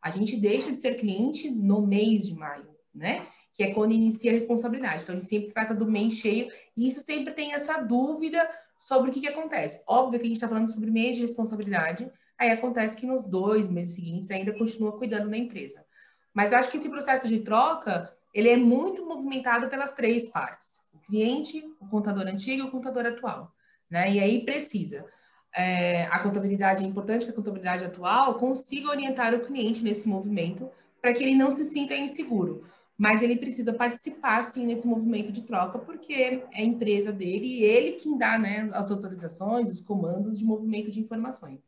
[0.01, 3.27] A gente deixa de ser cliente no mês de maio, né?
[3.53, 5.03] Que é quando inicia a responsabilidade.
[5.03, 9.09] Então, a gente sempre trata do mês cheio e isso sempre tem essa dúvida sobre
[9.09, 9.83] o que, que acontece.
[9.87, 13.67] Óbvio que a gente está falando sobre mês de responsabilidade, aí acontece que nos dois
[13.67, 15.85] meses seguintes ainda continua cuidando da empresa.
[16.33, 20.81] Mas acho que esse processo de troca, ele é muito movimentado pelas três partes.
[20.93, 23.49] O cliente, o contador antigo e o contador atual.
[23.89, 24.11] Né?
[24.11, 25.05] E aí precisa.
[25.55, 30.69] É, a contabilidade é importante que a contabilidade atual consiga orientar o cliente nesse movimento
[31.01, 32.65] para que ele não se sinta inseguro.
[32.97, 37.63] Mas ele precisa participar, sim, nesse movimento de troca, porque é a empresa dele e
[37.63, 41.61] ele quem dá né, as autorizações, os comandos de movimento de informações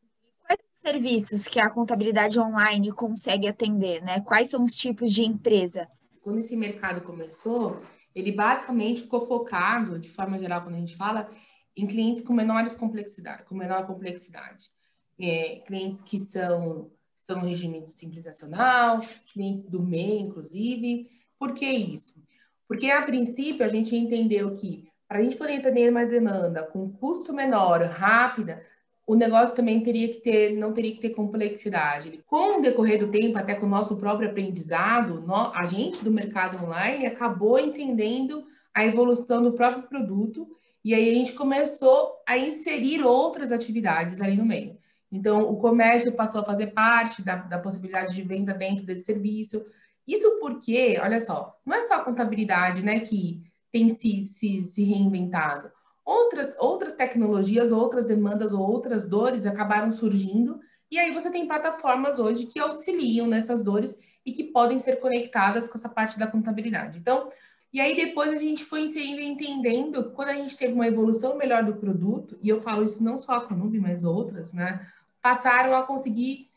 [0.83, 4.21] serviços que a contabilidade online consegue atender, né?
[4.21, 5.85] Quais são os tipos de empresa?
[6.27, 7.81] Quando esse mercado começou,
[8.13, 11.29] ele basicamente ficou focado, de forma geral, quando a gente fala,
[11.73, 14.69] em clientes com menores complexidade, com menor complexidade.
[15.17, 18.99] É, clientes que são estão no regime de simples nacional,
[19.31, 21.09] clientes do MEI, inclusive.
[21.39, 22.21] Por que isso?
[22.67, 26.91] Porque, a princípio, a gente entendeu que para a gente poder atender uma demanda com
[26.91, 28.61] custo menor, rápida,
[29.07, 32.21] o negócio também teria que ter, não teria que ter complexidade.
[32.27, 35.23] Com o decorrer do tempo, até com o nosso próprio aprendizado,
[35.55, 38.43] a gente do mercado online acabou entendendo
[38.73, 40.45] a evolução do próprio produto
[40.83, 44.77] e aí a gente começou a inserir outras atividades ali no meio.
[45.09, 49.65] Então, o comércio passou a fazer parte da, da possibilidade de venda dentro desse serviço.
[50.05, 53.41] Isso porque, olha só, não é só a contabilidade né, que
[53.71, 55.71] tem se, se, se reinventado.
[56.07, 60.57] Outras, outras tecnologias, outras demandas ou outras dores acabaram surgindo,
[60.89, 63.93] e aí você tem plataformas hoje que auxiliam nessas dores
[64.25, 66.97] e que podem ser conectadas com essa parte da contabilidade.
[66.97, 67.29] Então,
[67.73, 71.37] e aí depois a gente foi inserindo e entendendo, quando a gente teve uma evolução
[71.37, 74.87] melhor do produto, e eu falo isso não só a Conub, mas outras, né?
[75.21, 76.47] Passaram a conseguir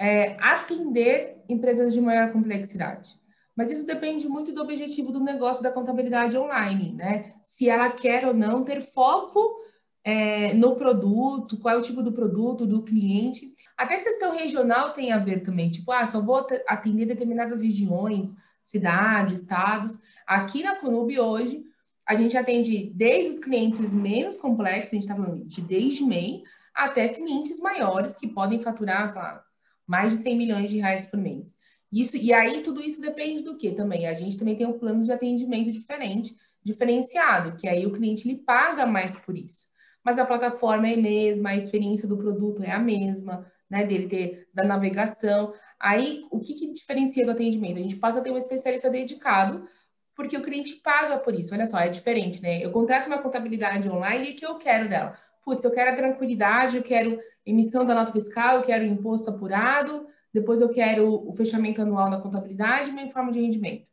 [0.00, 3.16] é, atender empresas de maior complexidade.
[3.56, 7.32] Mas isso depende muito do objetivo do negócio da contabilidade online, né?
[7.42, 9.64] Se ela quer ou não ter foco
[10.04, 13.54] é, no produto, qual é o tipo do produto, do cliente.
[13.76, 18.36] Até a questão regional tem a ver também, tipo, ah, só vou atender determinadas regiões,
[18.60, 19.98] cidades, estados.
[20.26, 21.64] Aqui na Conub hoje,
[22.06, 26.42] a gente atende desde os clientes menos complexos, a gente está falando de desde MEI,
[26.72, 29.42] até clientes maiores que podem faturar, sei lá,
[29.86, 31.58] mais de 100 milhões de reais por mês.
[31.92, 34.06] Isso, e aí tudo isso depende do que também?
[34.06, 38.36] A gente também tem um plano de atendimento diferente, diferenciado, que aí o cliente lhe
[38.36, 39.66] paga mais por isso.
[40.04, 43.84] Mas a plataforma é a mesma, a experiência do produto é a mesma, né?
[43.84, 45.52] Dele ter da navegação.
[45.78, 47.78] Aí o que, que diferencia do atendimento?
[47.78, 49.68] A gente passa a ter um especialista dedicado,
[50.14, 51.54] porque o cliente paga por isso.
[51.54, 52.64] Olha só, é diferente, né?
[52.64, 55.12] Eu contrato uma contabilidade online e o que eu quero dela?
[55.44, 60.06] Putz, eu quero a tranquilidade, eu quero emissão da nota fiscal, eu quero imposto apurado,
[60.36, 63.86] depois eu quero o fechamento anual da contabilidade e meu informe de rendimento.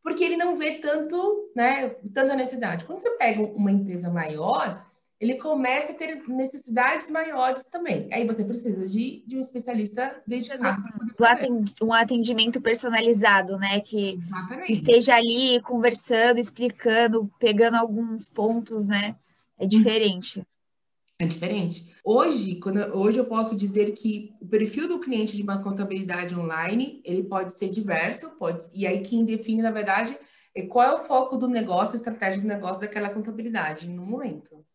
[0.00, 2.84] Porque ele não vê tanto, né, tanta necessidade.
[2.84, 4.86] Quando você pega uma empresa maior,
[5.20, 8.08] ele começa a ter necessidades maiores também.
[8.12, 10.82] Aí você precisa de, de um especialista dedicado.
[11.82, 13.80] Um atendimento personalizado, né?
[13.80, 14.20] Que,
[14.64, 19.16] que, esteja ali conversando, explicando, pegando alguns pontos, né?
[19.58, 20.46] É diferente.
[21.22, 21.86] É diferente.
[22.04, 27.00] Hoje, quando, hoje eu posso dizer que o perfil do cliente de uma contabilidade online,
[27.04, 30.18] ele pode ser diverso, pode, e aí quem define, na verdade,
[30.52, 34.66] é qual é o foco do negócio, a estratégia do negócio daquela contabilidade no momento.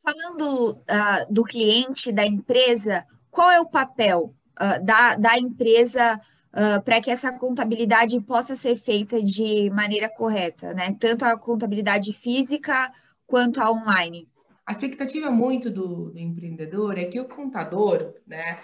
[0.00, 6.80] Falando uh, do cliente, da empresa, qual é o papel uh, da, da empresa uh,
[6.84, 10.96] para que essa contabilidade possa ser feita de maneira correta, né?
[11.00, 12.92] Tanto a contabilidade física
[13.26, 14.28] quanto a online?
[14.68, 18.60] A expectativa muito do, do empreendedor é que o contador, né,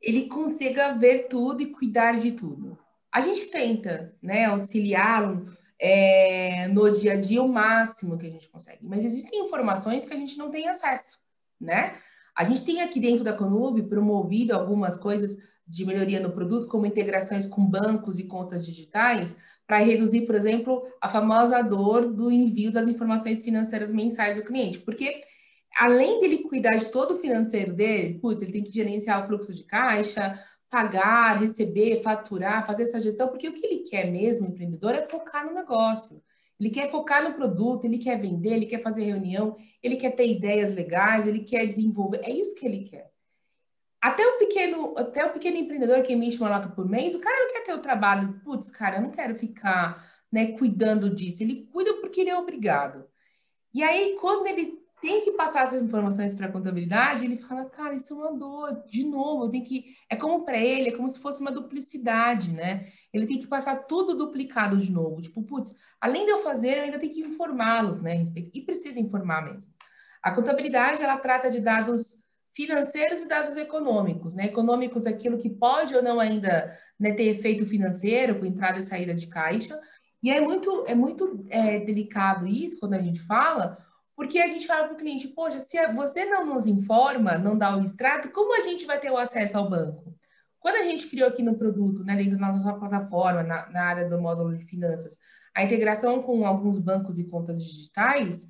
[0.00, 2.78] ele consiga ver tudo e cuidar de tudo.
[3.12, 8.48] A gente tenta, né, auxiliá-lo é, no dia a dia o máximo que a gente
[8.48, 11.18] consegue, mas existem informações que a gente não tem acesso,
[11.60, 11.96] né?
[12.36, 16.86] A gente tem aqui dentro da Conub promovido algumas coisas de melhoria no produto, como
[16.86, 22.70] integrações com bancos e contas digitais, para reduzir, por exemplo, a famosa dor do envio
[22.70, 24.78] das informações financeiras mensais do cliente.
[24.78, 25.20] Porque
[25.78, 29.54] além dele cuidar de todo o financeiro dele, putz, ele tem que gerenciar o fluxo
[29.54, 30.32] de caixa,
[30.68, 35.46] pagar, receber, faturar, fazer essa gestão, porque o que ele quer mesmo, empreendedor, é focar
[35.46, 36.22] no negócio.
[36.58, 40.26] Ele quer focar no produto, ele quer vender, ele quer fazer reunião, ele quer ter
[40.26, 42.20] ideias legais, ele quer desenvolver.
[42.24, 43.10] É isso que ele quer.
[44.00, 47.40] Até o pequeno, até o pequeno empreendedor que emite uma nota por mês, o cara
[47.40, 48.40] não quer ter o trabalho.
[48.44, 51.42] Putz, cara, eu não quero ficar né, cuidando disso.
[51.42, 53.04] Ele cuida porque ele é obrigado.
[53.72, 57.94] E aí, quando ele tem que passar essas informações para a contabilidade, ele fala, cara,
[57.94, 59.96] isso é uma dor, de novo, eu tenho que.
[60.10, 62.88] É como para ele, é como se fosse uma duplicidade, né?
[63.12, 65.22] Ele tem que passar tudo duplicado de novo.
[65.22, 68.24] Tipo, putz, além de eu fazer, eu ainda tenho que informá-los, né?
[68.52, 69.72] E precisa informar mesmo.
[70.22, 72.18] A contabilidade, ela trata de dados
[72.52, 74.46] financeiros e dados econômicos, né?
[74.46, 79.14] Econômicos, aquilo que pode ou não ainda né, ter efeito financeiro, com entrada e saída
[79.14, 79.78] de caixa.
[80.22, 83.78] E é muito, é muito é, delicado isso quando a gente fala,
[84.18, 87.76] porque a gente fala para o cliente, poxa, se você não nos informa, não dá
[87.76, 90.12] o extrato, como a gente vai ter o acesso ao banco?
[90.58, 94.08] Quando a gente criou aqui no produto, né, dentro da nossa plataforma, na, na área
[94.08, 95.16] do módulo de finanças,
[95.54, 98.48] a integração com alguns bancos e contas digitais,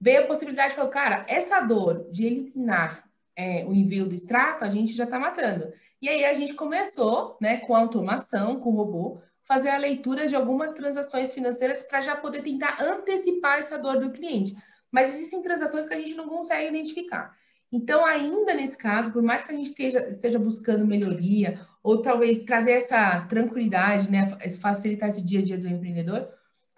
[0.00, 4.64] veio a possibilidade de falar, cara, essa dor de eliminar é, o envio do extrato,
[4.64, 5.72] a gente já está matando.
[6.02, 10.34] E aí a gente começou, né, com automação, com o robô, fazer a leitura de
[10.34, 14.52] algumas transações financeiras para já poder tentar antecipar essa dor do cliente
[14.90, 17.36] mas existem transações que a gente não consegue identificar.
[17.72, 22.44] Então, ainda nesse caso, por mais que a gente esteja, esteja buscando melhoria, ou talvez
[22.44, 24.26] trazer essa tranquilidade, né,
[24.60, 26.28] facilitar esse dia a dia do empreendedor,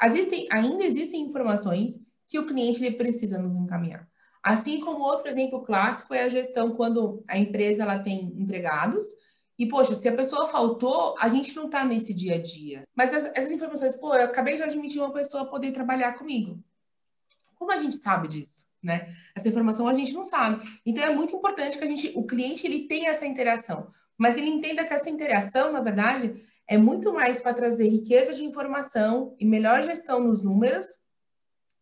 [0.02, 4.08] existem, ainda existem informações que o cliente ele precisa nos encaminhar.
[4.42, 9.06] Assim como outro exemplo clássico é a gestão quando a empresa ela tem empregados
[9.58, 12.84] e, poxa, se a pessoa faltou, a gente não está nesse dia a dia.
[12.94, 16.62] Mas essas, essas informações, pô, eu acabei de admitir uma pessoa poder trabalhar comigo.
[17.58, 18.68] Como a gente sabe disso?
[18.82, 19.14] Né?
[19.34, 20.64] Essa informação a gente não sabe.
[20.86, 24.48] Então é muito importante que a gente, o cliente ele tenha essa interação, mas ele
[24.48, 29.44] entenda que essa interação, na verdade, é muito mais para trazer riqueza de informação e
[29.44, 30.86] melhor gestão nos números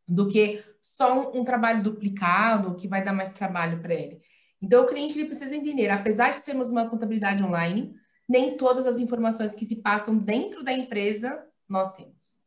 [0.09, 4.23] do que só um, um trabalho duplicado que vai dar mais trabalho para ele.
[4.63, 7.95] Então o cliente ele precisa entender, apesar de sermos uma contabilidade online,
[8.29, 12.41] nem todas as informações que se passam dentro da empresa nós temos.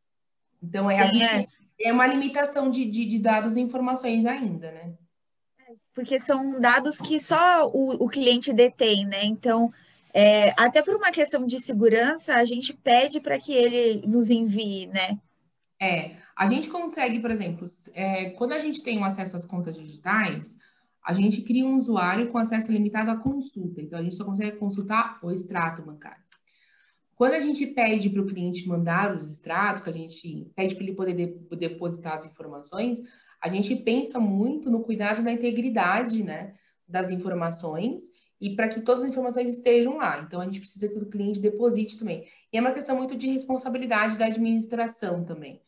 [0.62, 1.46] Então é a gente é
[1.80, 4.94] é uma limitação de, de, de dados e informações ainda, né?
[5.94, 9.24] Porque são dados que só o, o cliente detém, né?
[9.24, 9.72] Então,
[10.12, 14.86] é, até por uma questão de segurança, a gente pede para que ele nos envie,
[14.88, 15.18] né?
[15.80, 19.76] É, a gente consegue, por exemplo, é, quando a gente tem um acesso às contas
[19.76, 20.58] digitais,
[21.04, 23.80] a gente cria um usuário com acesso limitado à consulta.
[23.80, 26.22] Então, a gente só consegue consultar o extrato bancário.
[27.20, 30.84] Quando a gente pede para o cliente mandar os extratos, que a gente pede para
[30.84, 32.98] ele poder de, depositar as informações,
[33.38, 36.54] a gente pensa muito no cuidado da integridade né,
[36.88, 38.04] das informações
[38.40, 40.22] e para que todas as informações estejam lá.
[40.22, 42.26] Então, a gente precisa que o cliente deposite também.
[42.50, 45.60] E é uma questão muito de responsabilidade da administração também.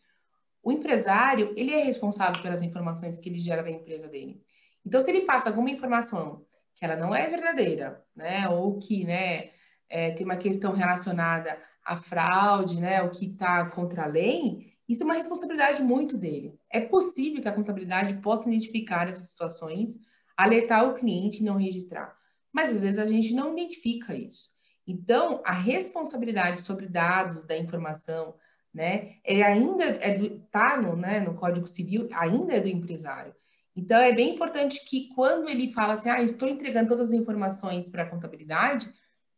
[0.62, 4.42] O empresário, ele é responsável pelas informações que ele gera da empresa dele.
[4.86, 9.50] Então, se ele passa alguma informação que ela não é verdadeira, né, ou que, né,
[9.92, 15.02] é, tem uma questão relacionada à fraude, né, o que está contra a lei, isso
[15.02, 16.58] é uma responsabilidade muito dele.
[16.70, 19.98] É possível que a contabilidade possa identificar essas situações,
[20.34, 22.16] alertar o cliente e não registrar.
[22.50, 24.48] Mas às vezes a gente não identifica isso.
[24.86, 28.34] Então, a responsabilidade sobre dados da informação,
[28.72, 33.34] né, é ainda é do, tá no, né, no Código Civil, ainda é do empresário.
[33.76, 37.88] Então, é bem importante que quando ele fala assim, ah, estou entregando todas as informações
[37.88, 38.92] para a contabilidade,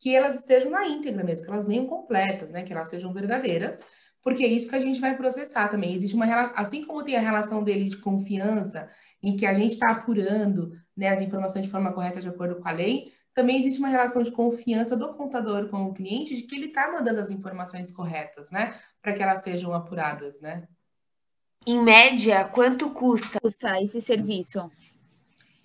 [0.05, 2.63] que elas estejam na íntegra mesmo, que elas venham completas, né?
[2.63, 3.83] Que elas sejam verdadeiras,
[4.23, 5.95] porque é isso que a gente vai processar também.
[5.95, 8.87] Existe uma assim como tem a relação dele de confiança,
[9.23, 12.69] em que a gente está apurando né, as informações de forma correta de acordo com
[12.69, 16.55] a lei, também existe uma relação de confiança do contador com o cliente de que
[16.55, 18.79] ele está mandando as informações corretas, né?
[19.01, 20.69] Para que elas sejam apuradas, né?
[21.67, 24.71] Em média, quanto custa, custa esse serviço?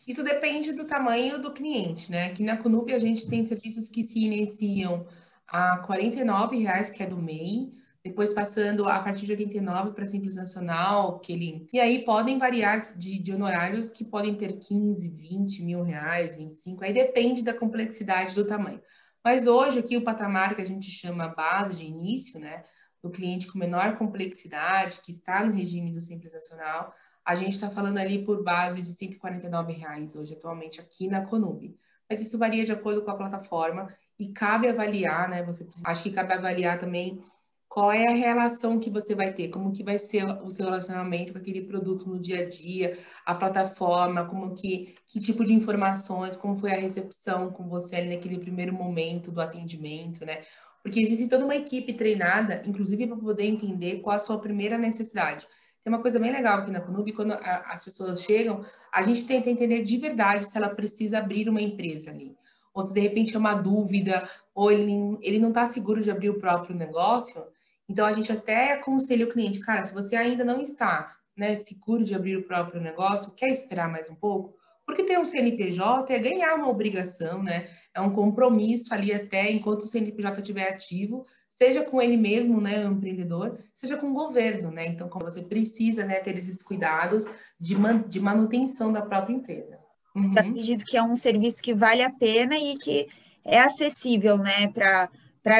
[0.09, 2.31] Isso depende do tamanho do cliente, né?
[2.31, 5.05] Aqui na Conub a gente tem serviços que se iniciam
[5.47, 7.71] a R$ reais, que é do MEI,
[8.03, 11.67] depois passando a partir de 89 para Simples Nacional, que ele...
[11.71, 16.83] E aí podem variar de, de honorários que podem ter 15, 20 mil reais, 25,
[16.83, 18.81] aí depende da complexidade do tamanho.
[19.23, 22.63] Mas hoje aqui o patamar que a gente chama base de início, né?
[23.03, 26.95] Do cliente com menor complexidade, que está no regime do Simples Nacional,
[27.29, 31.77] a gente está falando ali por base de 149 reais hoje, atualmente, aqui na Conube.
[32.09, 35.43] Mas isso varia de acordo com a plataforma e cabe avaliar, né?
[35.43, 37.23] Você acho que cabe avaliar também
[37.67, 41.31] qual é a relação que você vai ter, como que vai ser o seu relacionamento
[41.31, 46.35] com aquele produto no dia a dia, a plataforma, como que, que tipo de informações,
[46.35, 50.41] como foi a recepção com você ali naquele primeiro momento do atendimento, né?
[50.81, 55.45] Porque existe toda uma equipe treinada, inclusive para poder entender qual a sua primeira necessidade.
[55.83, 59.25] Tem uma coisa bem legal aqui na Conub, quando a, as pessoas chegam, a gente
[59.25, 62.35] tenta entender de verdade se ela precisa abrir uma empresa ali.
[62.73, 66.29] Ou se de repente é uma dúvida, ou ele, ele não está seguro de abrir
[66.29, 67.43] o próprio negócio.
[67.87, 72.03] Então a gente até aconselha o cliente, cara, se você ainda não está né, seguro
[72.03, 74.59] de abrir o próprio negócio, quer esperar mais um pouco?
[74.85, 77.69] Porque ter um CNPJ é ganhar uma obrigação, né?
[77.93, 81.25] É um compromisso ali até enquanto o CNPJ estiver ativo,
[81.59, 84.87] seja com ele mesmo, né, o empreendedor, seja com o governo, né?
[84.87, 87.25] Então, como você precisa, né, ter esses cuidados
[87.59, 89.77] de, man de manutenção da própria empresa.
[90.15, 90.33] Uhum.
[90.35, 93.09] Eu acredito que é um serviço que vale a pena e que
[93.43, 95.09] é acessível, né, para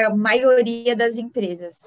[0.06, 1.86] a maioria das empresas.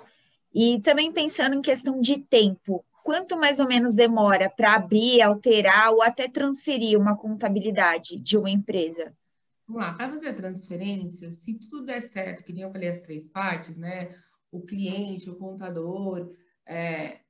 [0.53, 5.91] E também pensando em questão de tempo, quanto mais ou menos demora para abrir, alterar
[5.91, 9.11] ou até transferir uma contabilidade de uma empresa?
[9.73, 12.99] Vamos lá, para fazer a transferência, se tudo der certo, que nem eu falei as
[12.99, 14.13] três partes, né?
[14.51, 16.29] O cliente, o contador
[16.63, 17.21] é,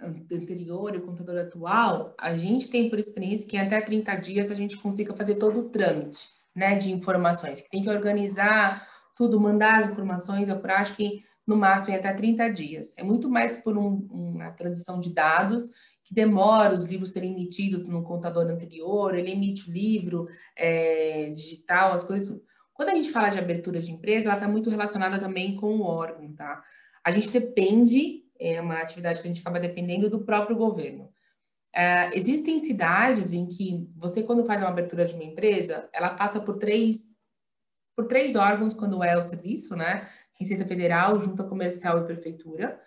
[0.00, 4.50] anterior e o contador atual, a gente tem por experiência que em até 30 dias
[4.50, 6.78] a gente consiga fazer todo o trâmite, né?
[6.78, 11.90] De informações, que tem que organizar tudo, mandar as informações, eu acho que no máximo
[11.90, 12.96] em até 30 dias.
[12.96, 15.64] É muito mais por um, uma transição de dados
[16.10, 21.92] que demora os livros serem emitidos no contador anterior, ele emite o livro é, digital,
[21.92, 22.36] as coisas.
[22.74, 25.82] Quando a gente fala de abertura de empresa, ela está muito relacionada também com o
[25.82, 26.62] órgão, tá?
[27.04, 31.08] A gente depende, é uma atividade que a gente acaba dependendo do próprio governo.
[31.72, 36.40] É, existem cidades em que você, quando faz uma abertura de uma empresa, ela passa
[36.40, 37.16] por três,
[37.94, 40.08] por três órgãos quando é o serviço, né?
[40.34, 42.80] Receita Federal, Junta Comercial e Prefeitura.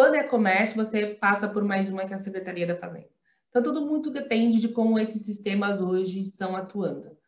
[0.00, 3.10] Quando é comércio, você passa por mais uma que é a Secretaria da Fazenda.
[3.50, 7.18] Então, tudo muito depende de como esses sistemas hoje estão atuando.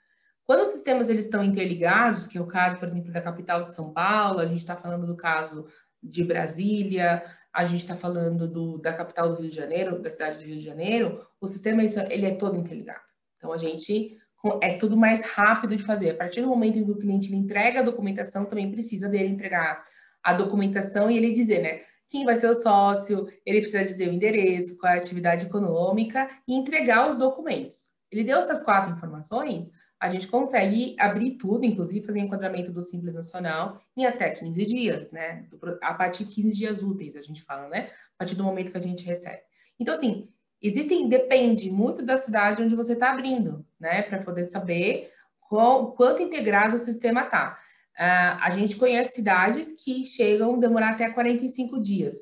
[0.42, 3.74] Quando os sistemas eles estão interligados, que é o caso, por exemplo, da capital de
[3.74, 5.66] São Paulo, a gente está falando do caso
[6.02, 10.38] de Brasília, a gente está falando do, da capital do Rio de Janeiro, da cidade
[10.38, 13.02] do Rio de Janeiro, o sistema ele é todo interligado.
[13.36, 14.16] Então, a gente
[14.62, 16.12] é tudo mais rápido de fazer.
[16.12, 19.84] A partir do momento em que o cliente entrega a documentação, também precisa dele entregar
[20.22, 21.91] a documentação e ele dizer, né?
[22.12, 26.28] Quem vai ser o sócio, ele precisa dizer o endereço, qual é a atividade econômica
[26.46, 27.86] e entregar os documentos.
[28.10, 33.14] Ele deu essas quatro informações, a gente consegue abrir tudo, inclusive fazer enquadramento do Simples
[33.14, 35.46] Nacional em até 15 dias, né?
[35.80, 37.88] A partir de 15 dias úteis, a gente fala, né?
[38.14, 39.40] A partir do momento que a gente recebe.
[39.80, 40.28] Então, assim,
[40.60, 44.02] existem, depende muito da cidade onde você está abrindo, né?
[44.02, 45.10] Para poder saber
[45.48, 47.58] qual, quanto integrado o sistema está.
[48.02, 52.14] Uh, a gente conhece cidades que chegam a demorar até 45 dias.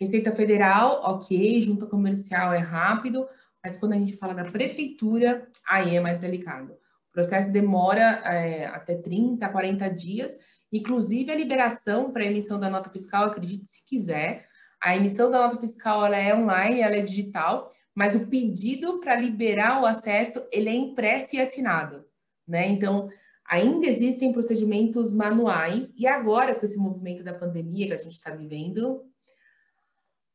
[0.00, 3.28] Receita Federal, ok, junta comercial é rápido,
[3.62, 6.72] mas quando a gente fala da prefeitura, aí é mais delicado.
[6.72, 10.38] O processo demora é, até 30, 40 dias,
[10.72, 14.46] inclusive a liberação para emissão da nota fiscal, acredite se quiser.
[14.82, 19.14] A emissão da nota fiscal ela é online, ela é digital, mas o pedido para
[19.16, 22.06] liberar o acesso, ele é impresso e assinado,
[22.48, 22.66] né?
[22.68, 23.10] Então,
[23.48, 28.30] Ainda existem procedimentos manuais, e agora, com esse movimento da pandemia que a gente está
[28.30, 29.02] vivendo,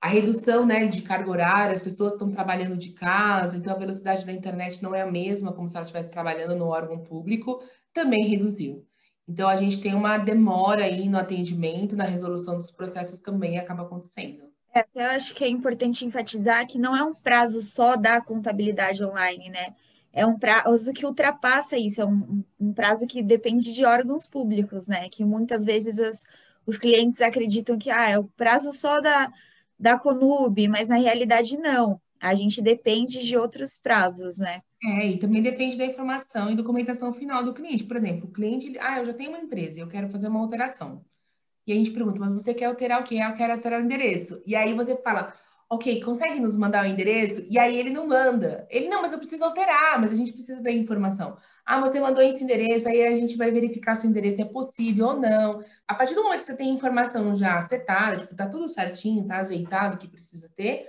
[0.01, 4.25] a redução né, de carga horária, as pessoas estão trabalhando de casa, então a velocidade
[4.25, 7.61] da internet não é a mesma como se ela estivesse trabalhando no órgão público,
[7.93, 8.83] também reduziu.
[9.27, 13.83] Então a gente tem uma demora aí no atendimento, na resolução dos processos também acaba
[13.83, 14.51] acontecendo.
[14.73, 18.21] É, até eu acho que é importante enfatizar que não é um prazo só da
[18.21, 19.75] contabilidade online, né?
[20.13, 24.87] É um prazo que ultrapassa isso, é um, um, prazo que depende de órgãos públicos,
[24.87, 25.09] né?
[25.09, 26.23] Que muitas vezes as,
[26.65, 29.31] os clientes acreditam que ah, é o prazo só da,
[29.79, 31.99] da Conub, mas na realidade não.
[32.19, 34.61] A gente depende de outros prazos, né?
[34.83, 37.83] É, e também depende da informação e documentação final do cliente.
[37.83, 41.03] Por exemplo, o cliente, ah, eu já tenho uma empresa eu quero fazer uma alteração.
[41.65, 43.19] E a gente pergunta, mas você quer alterar o quê?
[43.19, 44.41] Ah, eu quero alterar o endereço.
[44.45, 45.33] E aí você fala,
[45.71, 47.45] ok, consegue nos mandar o endereço?
[47.49, 48.67] E aí ele não manda.
[48.69, 51.37] Ele, não, mas eu preciso alterar, mas a gente precisa da informação.
[51.65, 55.05] Ah, você mandou esse endereço, aí a gente vai verificar se o endereço é possível
[55.07, 55.63] ou não.
[55.87, 59.37] A partir do momento que você tem informação já setada, tipo, tá tudo certinho, tá
[59.37, 60.87] azeitado que precisa ter,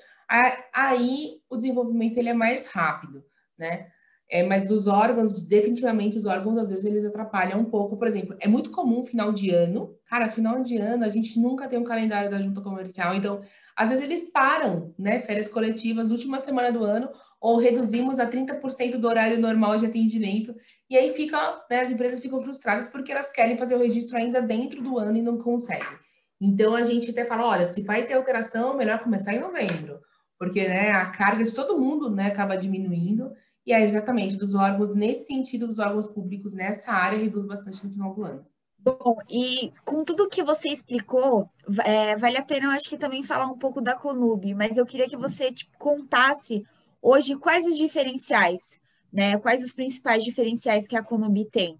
[0.75, 3.25] aí o desenvolvimento ele é mais rápido,
[3.57, 3.87] né?
[4.29, 7.97] É, mas dos órgãos, definitivamente os órgãos às vezes eles atrapalham um pouco.
[7.99, 11.69] Por exemplo, é muito comum final de ano, cara, final de ano a gente nunca
[11.69, 13.43] tem um calendário da junta comercial, então
[13.77, 15.21] às vezes eles param, né?
[15.21, 17.09] Férias coletivas, última semana do ano,
[17.41, 20.55] ou reduzimos a 30% do horário normal de atendimento.
[20.89, 24.41] E aí fica, né, as empresas ficam frustradas porque elas querem fazer o registro ainda
[24.41, 25.99] dentro do ano e não conseguem.
[26.41, 30.01] Então a gente até fala, olha, se vai ter alteração, melhor começar em novembro,
[30.39, 33.33] porque né, a carga de todo mundo né, acaba diminuindo.
[33.65, 37.93] E é exatamente dos órgãos, nesse sentido, dos órgãos públicos nessa área reduz bastante no
[37.93, 38.47] final do ano.
[38.85, 41.49] Bom, e com tudo que você explicou,
[41.85, 44.85] é, vale a pena, eu acho que também falar um pouco da Conub, mas eu
[44.85, 46.67] queria que você tipo, contasse
[47.01, 48.81] hoje quais os diferenciais,
[49.13, 49.39] né?
[49.39, 51.79] Quais os principais diferenciais que a Conub tem?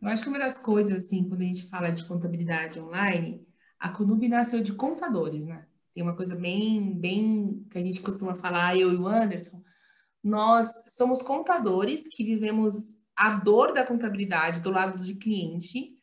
[0.00, 3.44] Eu acho que uma das coisas, assim, quando a gente fala de contabilidade online,
[3.76, 5.66] a Conub nasceu de contadores, né?
[5.92, 9.60] Tem uma coisa bem, bem que a gente costuma falar, eu e o Anderson.
[10.22, 15.94] Nós somos contadores que vivemos a dor da contabilidade do lado de cliente,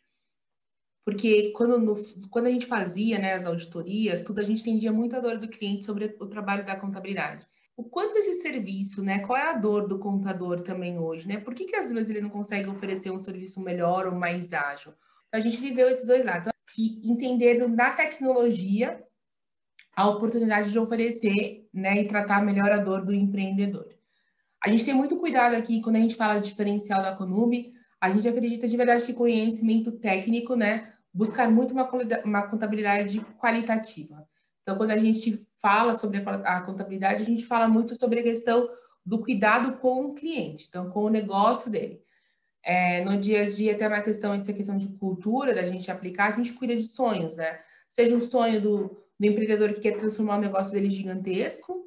[1.03, 1.95] porque quando, no,
[2.29, 5.47] quando a gente fazia né, as auditorias, tudo a gente entendia muito a dor do
[5.47, 7.47] cliente sobre o trabalho da contabilidade.
[7.75, 9.25] O quanto esse serviço, né?
[9.25, 11.39] Qual é a dor do contador também hoje, né?
[11.39, 14.93] Por que, que às vezes ele não consegue oferecer um serviço melhor ou mais ágil?
[15.27, 16.51] Então, a gente viveu esses dois lados.
[16.75, 19.03] Que entender na tecnologia
[19.95, 23.96] a oportunidade de oferecer né, e tratar melhor a dor do empreendedor.
[24.67, 28.09] A gente tem muito cuidado aqui quando a gente fala de diferencial da Conub, a
[28.09, 31.87] gente acredita de verdade que conhecimento técnico, né, buscar muito uma,
[32.25, 34.27] uma contabilidade qualitativa.
[34.61, 38.67] Então, quando a gente fala sobre a, contabilidade, a gente fala muito sobre a questão
[39.05, 42.01] do cuidado com o cliente, então, com o negócio dele.
[42.61, 46.33] É, no dia a dia, tem uma questão, essa questão de cultura, da gente aplicar,
[46.33, 47.57] a gente cuida de sonhos, né?
[47.87, 51.86] Seja o sonho do, do empreendedor que quer transformar o negócio dele gigantesco,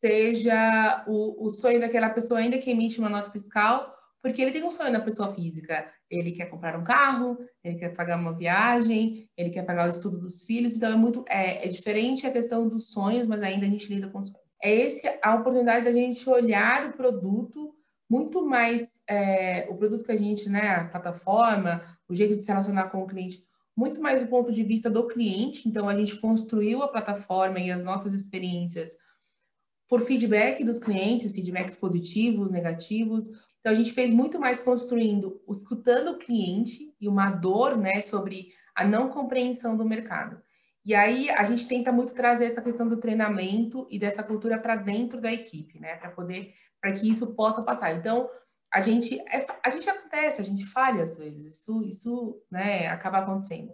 [0.00, 4.64] seja o, o sonho daquela pessoa ainda que emite uma nota fiscal, porque ele tem
[4.64, 5.90] um sonho na pessoa física.
[6.10, 10.18] Ele quer comprar um carro, ele quer pagar uma viagem, ele quer pagar o estudo
[10.18, 10.74] dos filhos.
[10.74, 14.08] Então é muito é, é diferente a questão dos sonhos, mas ainda a gente lida
[14.08, 14.40] com sonhos.
[14.62, 17.74] É esse a oportunidade da gente olhar o produto
[18.10, 22.48] muito mais é, o produto que a gente, né, a plataforma, o jeito de se
[22.48, 23.38] relacionar com o cliente,
[23.76, 25.68] muito mais do ponto de vista do cliente.
[25.68, 28.96] Então a gente construiu a plataforma e as nossas experiências
[29.90, 33.26] por feedback dos clientes, feedbacks positivos, negativos.
[33.58, 38.52] Então, a gente fez muito mais construindo, escutando o cliente e uma dor, né, sobre
[38.72, 40.40] a não compreensão do mercado.
[40.84, 44.76] E aí, a gente tenta muito trazer essa questão do treinamento e dessa cultura para
[44.76, 47.92] dentro da equipe, né, para poder, para que isso possa passar.
[47.92, 48.30] Então,
[48.72, 53.18] a gente, é, a gente acontece, a gente falha às vezes, isso, isso, né, acaba
[53.18, 53.72] acontecendo.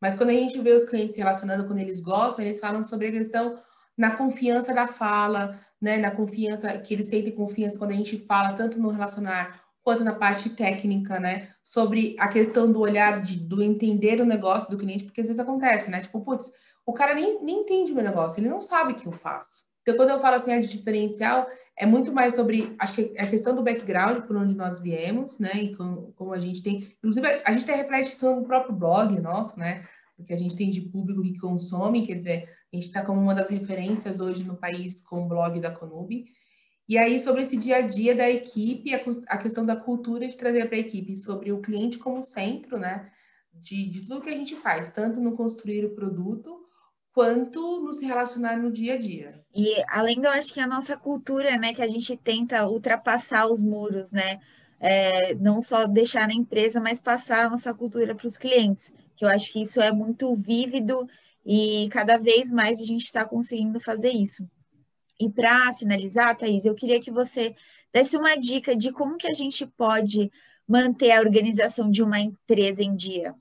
[0.00, 3.08] Mas quando a gente vê os clientes se relacionando, quando eles gostam, eles falam sobre
[3.08, 3.60] a questão
[3.96, 8.52] na confiança da fala, né, na confiança, que eles sentem confiança quando a gente fala,
[8.52, 13.62] tanto no relacionar quanto na parte técnica, né, sobre a questão do olhar, de, do
[13.62, 16.50] entender o negócio do cliente, porque às vezes acontece, né, tipo, putz,
[16.84, 19.62] o cara nem, nem entende o meu negócio, ele não sabe o que eu faço.
[19.82, 23.22] Então, quando eu falo assim, é de diferencial, é muito mais sobre, acho que é
[23.22, 26.92] a questão do background, por onde nós viemos, né, e como, como a gente tem,
[26.98, 29.84] inclusive, a gente tem reflexão no próprio blog nosso, né,
[30.26, 33.34] que a gente tem de público que consome, quer dizer, a gente está como uma
[33.34, 36.24] das referências hoje no país com o blog da Conub.
[36.88, 38.94] E aí, sobre esse dia a dia da equipe,
[39.28, 43.10] a, questão da cultura de trazer para a equipe, sobre o cliente como centro, né?
[43.52, 46.64] De, de tudo que a gente faz, tanto no construir o produto,
[47.12, 49.40] quanto no se relacionar no dia a dia.
[49.54, 53.62] E além do, acho que a nossa cultura, né, que a gente tenta ultrapassar os
[53.62, 54.38] muros, né?
[54.78, 59.24] É, não só deixar na empresa, mas passar a nossa cultura para os clientes que
[59.24, 61.08] eu acho que isso é muito vívido
[61.46, 64.44] e cada vez mais a gente está conseguindo fazer isso.
[65.18, 67.54] E para finalizar, Thaís, eu queria que você
[67.92, 70.30] desse uma dica de como que a gente pode
[70.66, 73.32] manter a organização de uma empresa em dia.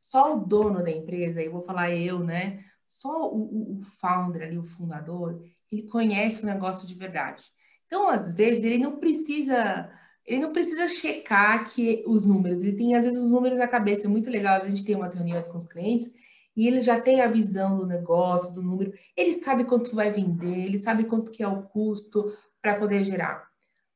[0.00, 2.64] Só o dono da empresa, eu vou falar eu, né?
[2.88, 7.44] Só o, o founder ali, o fundador, ele conhece o negócio de verdade.
[7.86, 9.90] Então, às vezes, ele não precisa
[10.24, 14.06] ele não precisa checar que os números, ele tem às vezes os números na cabeça,
[14.06, 16.12] é muito legal, a gente tem umas reuniões com os clientes
[16.56, 20.66] e ele já tem a visão do negócio, do número, ele sabe quanto vai vender,
[20.66, 23.48] ele sabe quanto que é o custo para poder gerar.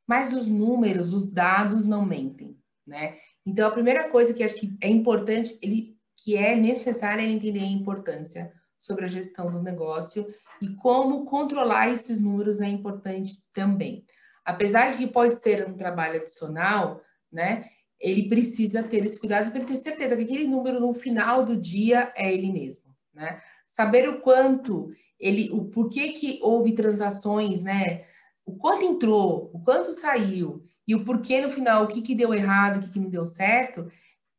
[0.07, 3.17] Mas os números, os dados não mentem, né?
[3.45, 7.61] Então a primeira coisa que acho que é importante, ele que é necessário ele entender
[7.61, 10.27] a importância sobre a gestão do negócio
[10.61, 14.05] e como controlar esses números é importante também
[14.47, 17.69] apesar de que pode ser um trabalho adicional, né?
[18.01, 22.13] Ele precisa ter esse cuidado para ter certeza que aquele número no final do dia
[22.15, 22.85] é ele mesmo,
[23.15, 23.41] né?
[23.67, 28.05] Saber o quanto ele, o porquê que houve transações, né?
[28.45, 32.33] O quanto entrou, o quanto saiu e o porquê no final, o que, que deu
[32.33, 33.91] errado, o que, que não deu certo,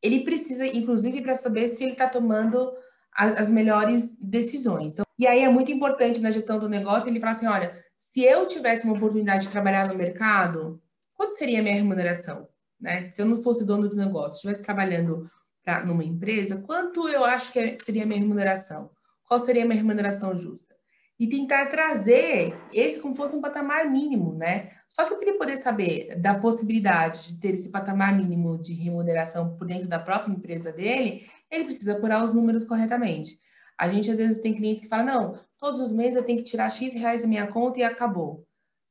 [0.02, 2.72] ele precisa, inclusive, para saber se ele está tomando
[3.14, 4.92] as, as, melhores decisões.
[4.92, 8.22] Então, e aí é muito importante na gestão do negócio ele falar assim: olha, se
[8.22, 10.80] eu tivesse uma oportunidade de trabalhar no mercado,
[11.14, 12.48] quanto seria a minha remuneração?
[12.80, 13.10] Né?
[13.12, 15.30] Se eu não fosse dono do negócio, estivesse trabalhando
[15.64, 18.90] pra, numa empresa, quanto eu acho que seria a minha remuneração?
[19.26, 20.74] Qual seria minha remuneração justa?
[21.20, 24.70] E tentar trazer esse como fosse um patamar mínimo, né?
[24.88, 29.56] Só que para ele poder saber da possibilidade de ter esse patamar mínimo de remuneração
[29.56, 33.38] por dentro da própria empresa dele, ele precisa apurar os números corretamente.
[33.76, 36.44] A gente às vezes tem clientes que falam, não, todos os meses eu tenho que
[36.44, 38.47] tirar X reais da minha conta e acabou.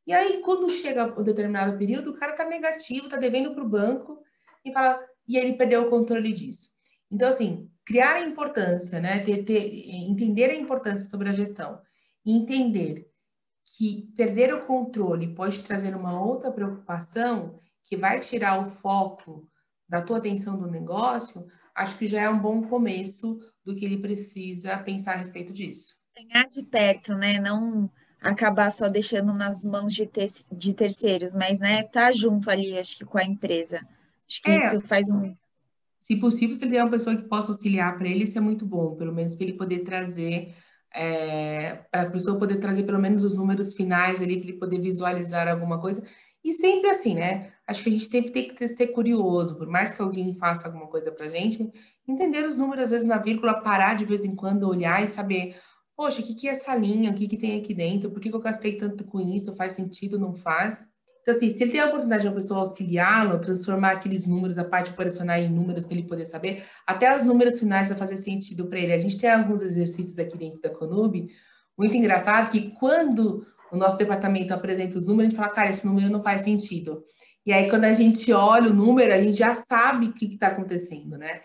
[0.07, 3.67] E aí, quando chega um determinado período, o cara está negativo, está devendo para o
[3.67, 4.23] banco
[4.63, 6.69] e fala, e ele perdeu o controle disso.
[7.11, 9.19] Então, assim, criar a importância, né?
[9.19, 11.81] Ter, ter, entender a importância sobre a gestão
[12.25, 13.11] e entender
[13.75, 19.45] que perder o controle pode trazer uma outra preocupação que vai tirar o foco
[19.89, 21.45] da tua atenção do negócio,
[21.75, 25.95] acho que já é um bom começo do que ele precisa pensar a respeito disso.
[26.15, 27.41] Ganhar de perto, né?
[27.41, 27.89] Não
[28.21, 32.97] acabar só deixando nas mãos de, ter, de terceiros, mas né, tá junto ali, acho
[32.97, 33.81] que com a empresa.
[34.27, 35.35] Acho que é, isso faz um.
[35.99, 38.65] Se possível, se ele tem uma pessoa que possa auxiliar para ele, isso é muito
[38.65, 40.53] bom, pelo menos para ele poder trazer,
[40.93, 44.79] é, para a pessoa poder trazer pelo menos os números finais ali, para ele poder
[44.79, 46.03] visualizar alguma coisa.
[46.43, 47.51] E sempre assim, né?
[47.67, 50.87] Acho que a gente sempre tem que ser curioso, por mais que alguém faça alguma
[50.87, 51.69] coisa para gente,
[52.07, 55.57] entender os números, às vezes na vírgula, parar de vez em quando, olhar e saber,
[55.97, 58.29] poxa, o que, que é essa linha, o que, que tem aqui dentro, por que,
[58.29, 60.85] que eu gastei tanto com isso, faz sentido, não faz?
[61.23, 64.63] Então, assim, se ele tem a oportunidade de uma pessoa auxiliá-lo, transformar aqueles números, a
[64.63, 68.67] parte operacional em números para ele poder saber, até os números finais a fazer sentido
[68.67, 68.93] para ele.
[68.93, 71.27] A gente tem alguns exercícios aqui dentro da Conub,
[71.77, 75.85] muito engraçado, que quando o nosso departamento apresenta os números, a gente fala, cara, esse
[75.85, 77.03] número não faz sentido.
[77.45, 80.47] E aí, quando a gente olha o número, a gente já sabe o que está
[80.47, 81.41] acontecendo, né?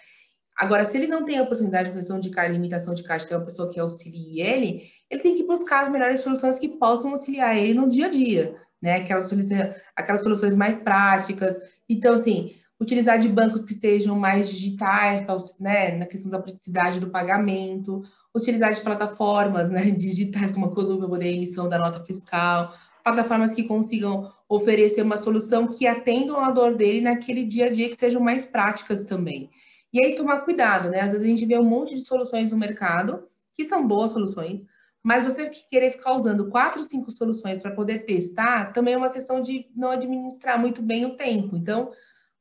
[0.57, 3.45] Agora, se ele não tem a oportunidade de questão de limitação de caixa, ter uma
[3.45, 7.75] pessoa que auxilie ele, ele tem que buscar as melhores soluções que possam auxiliar ele
[7.75, 8.97] no dia a dia, né?
[8.97, 11.57] Aquelas soluções, aquelas soluções mais práticas.
[11.89, 15.25] Então, assim, utilizar de bancos que estejam mais digitais,
[15.59, 15.97] né?
[15.97, 18.03] Na questão da praticidade do pagamento,
[18.35, 22.75] utilizar de plataformas né, digitais como a Columba, poder emissão da nota fiscal,
[23.05, 27.89] plataformas que consigam oferecer uma solução que atendam a dor dele naquele dia a dia,
[27.89, 29.51] que sejam mais práticas também.
[29.93, 31.01] E aí tomar cuidado, né?
[31.01, 34.63] Às vezes a gente vê um monte de soluções no mercado, que são boas soluções,
[35.03, 39.41] mas você querer ficar usando quatro, cinco soluções para poder testar, também é uma questão
[39.41, 41.57] de não administrar muito bem o tempo.
[41.57, 41.91] Então,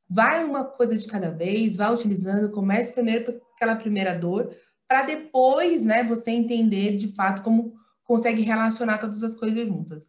[0.10, 4.54] vai uma coisa de cada vez, vai utilizando, comece primeiro com aquela primeira dor,
[4.88, 7.74] para depois, né, você entender de fato como
[8.04, 10.06] consegue relacionar todas as coisas juntas.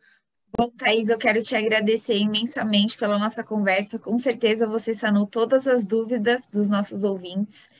[0.54, 3.98] Bom, Thaís, eu quero te agradecer imensamente pela nossa conversa.
[3.98, 7.70] Com certeza você sanou todas as dúvidas dos nossos ouvintes.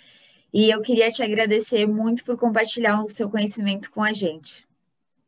[0.53, 4.67] E eu queria te agradecer muito por compartilhar o seu conhecimento com a gente.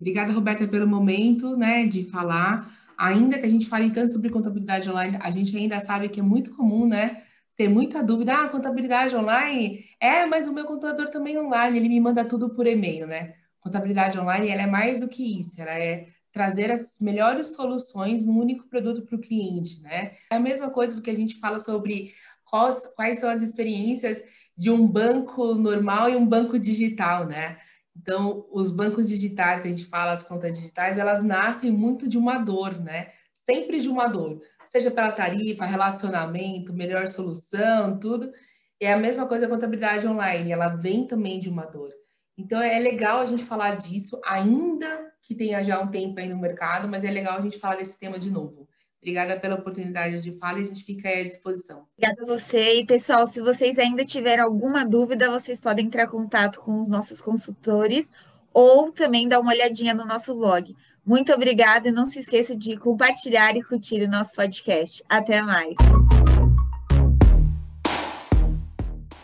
[0.01, 2.71] Obrigada, Roberta, pelo momento né, de falar.
[2.97, 6.23] Ainda que a gente fale tanto sobre contabilidade online, a gente ainda sabe que é
[6.23, 7.23] muito comum, né?
[7.57, 9.85] Ter muita dúvida, ah, contabilidade online?
[10.01, 13.35] É, mas o meu contador também é online, ele me manda tudo por e-mail, né?
[13.61, 18.37] Contabilidade online, ela é mais do que isso, ela é trazer as melhores soluções num
[18.37, 20.15] único produto para o cliente, né?
[20.31, 22.13] É a mesma coisa do que a gente fala sobre
[22.45, 24.21] quais, quais são as experiências
[24.57, 27.57] de um banco normal e um banco digital, né?
[27.97, 32.19] Então, os bancos digitais, que a gente fala, as contas digitais, elas nascem muito de
[32.19, 33.13] uma dor, né?
[33.33, 38.33] Sempre de uma dor, seja pela tarifa, relacionamento, melhor solução, tudo.
[38.81, 41.91] É a mesma coisa a contabilidade online, ela vem também de uma dor.
[42.37, 46.39] Então, é legal a gente falar disso, ainda que tenha já um tempo aí no
[46.39, 48.69] mercado, mas é legal a gente falar desse tema de novo.
[49.01, 51.87] Obrigada pela oportunidade de fala e a gente fica à disposição.
[51.99, 52.77] Obrigada a você.
[52.81, 56.89] E, pessoal, se vocês ainda tiverem alguma dúvida, vocês podem entrar em contato com os
[56.89, 58.11] nossos consultores
[58.51, 60.75] ou também dar uma olhadinha no nosso blog.
[61.05, 65.05] Muito obrigada e não se esqueça de compartilhar e curtir o nosso podcast.
[65.07, 65.77] Até mais.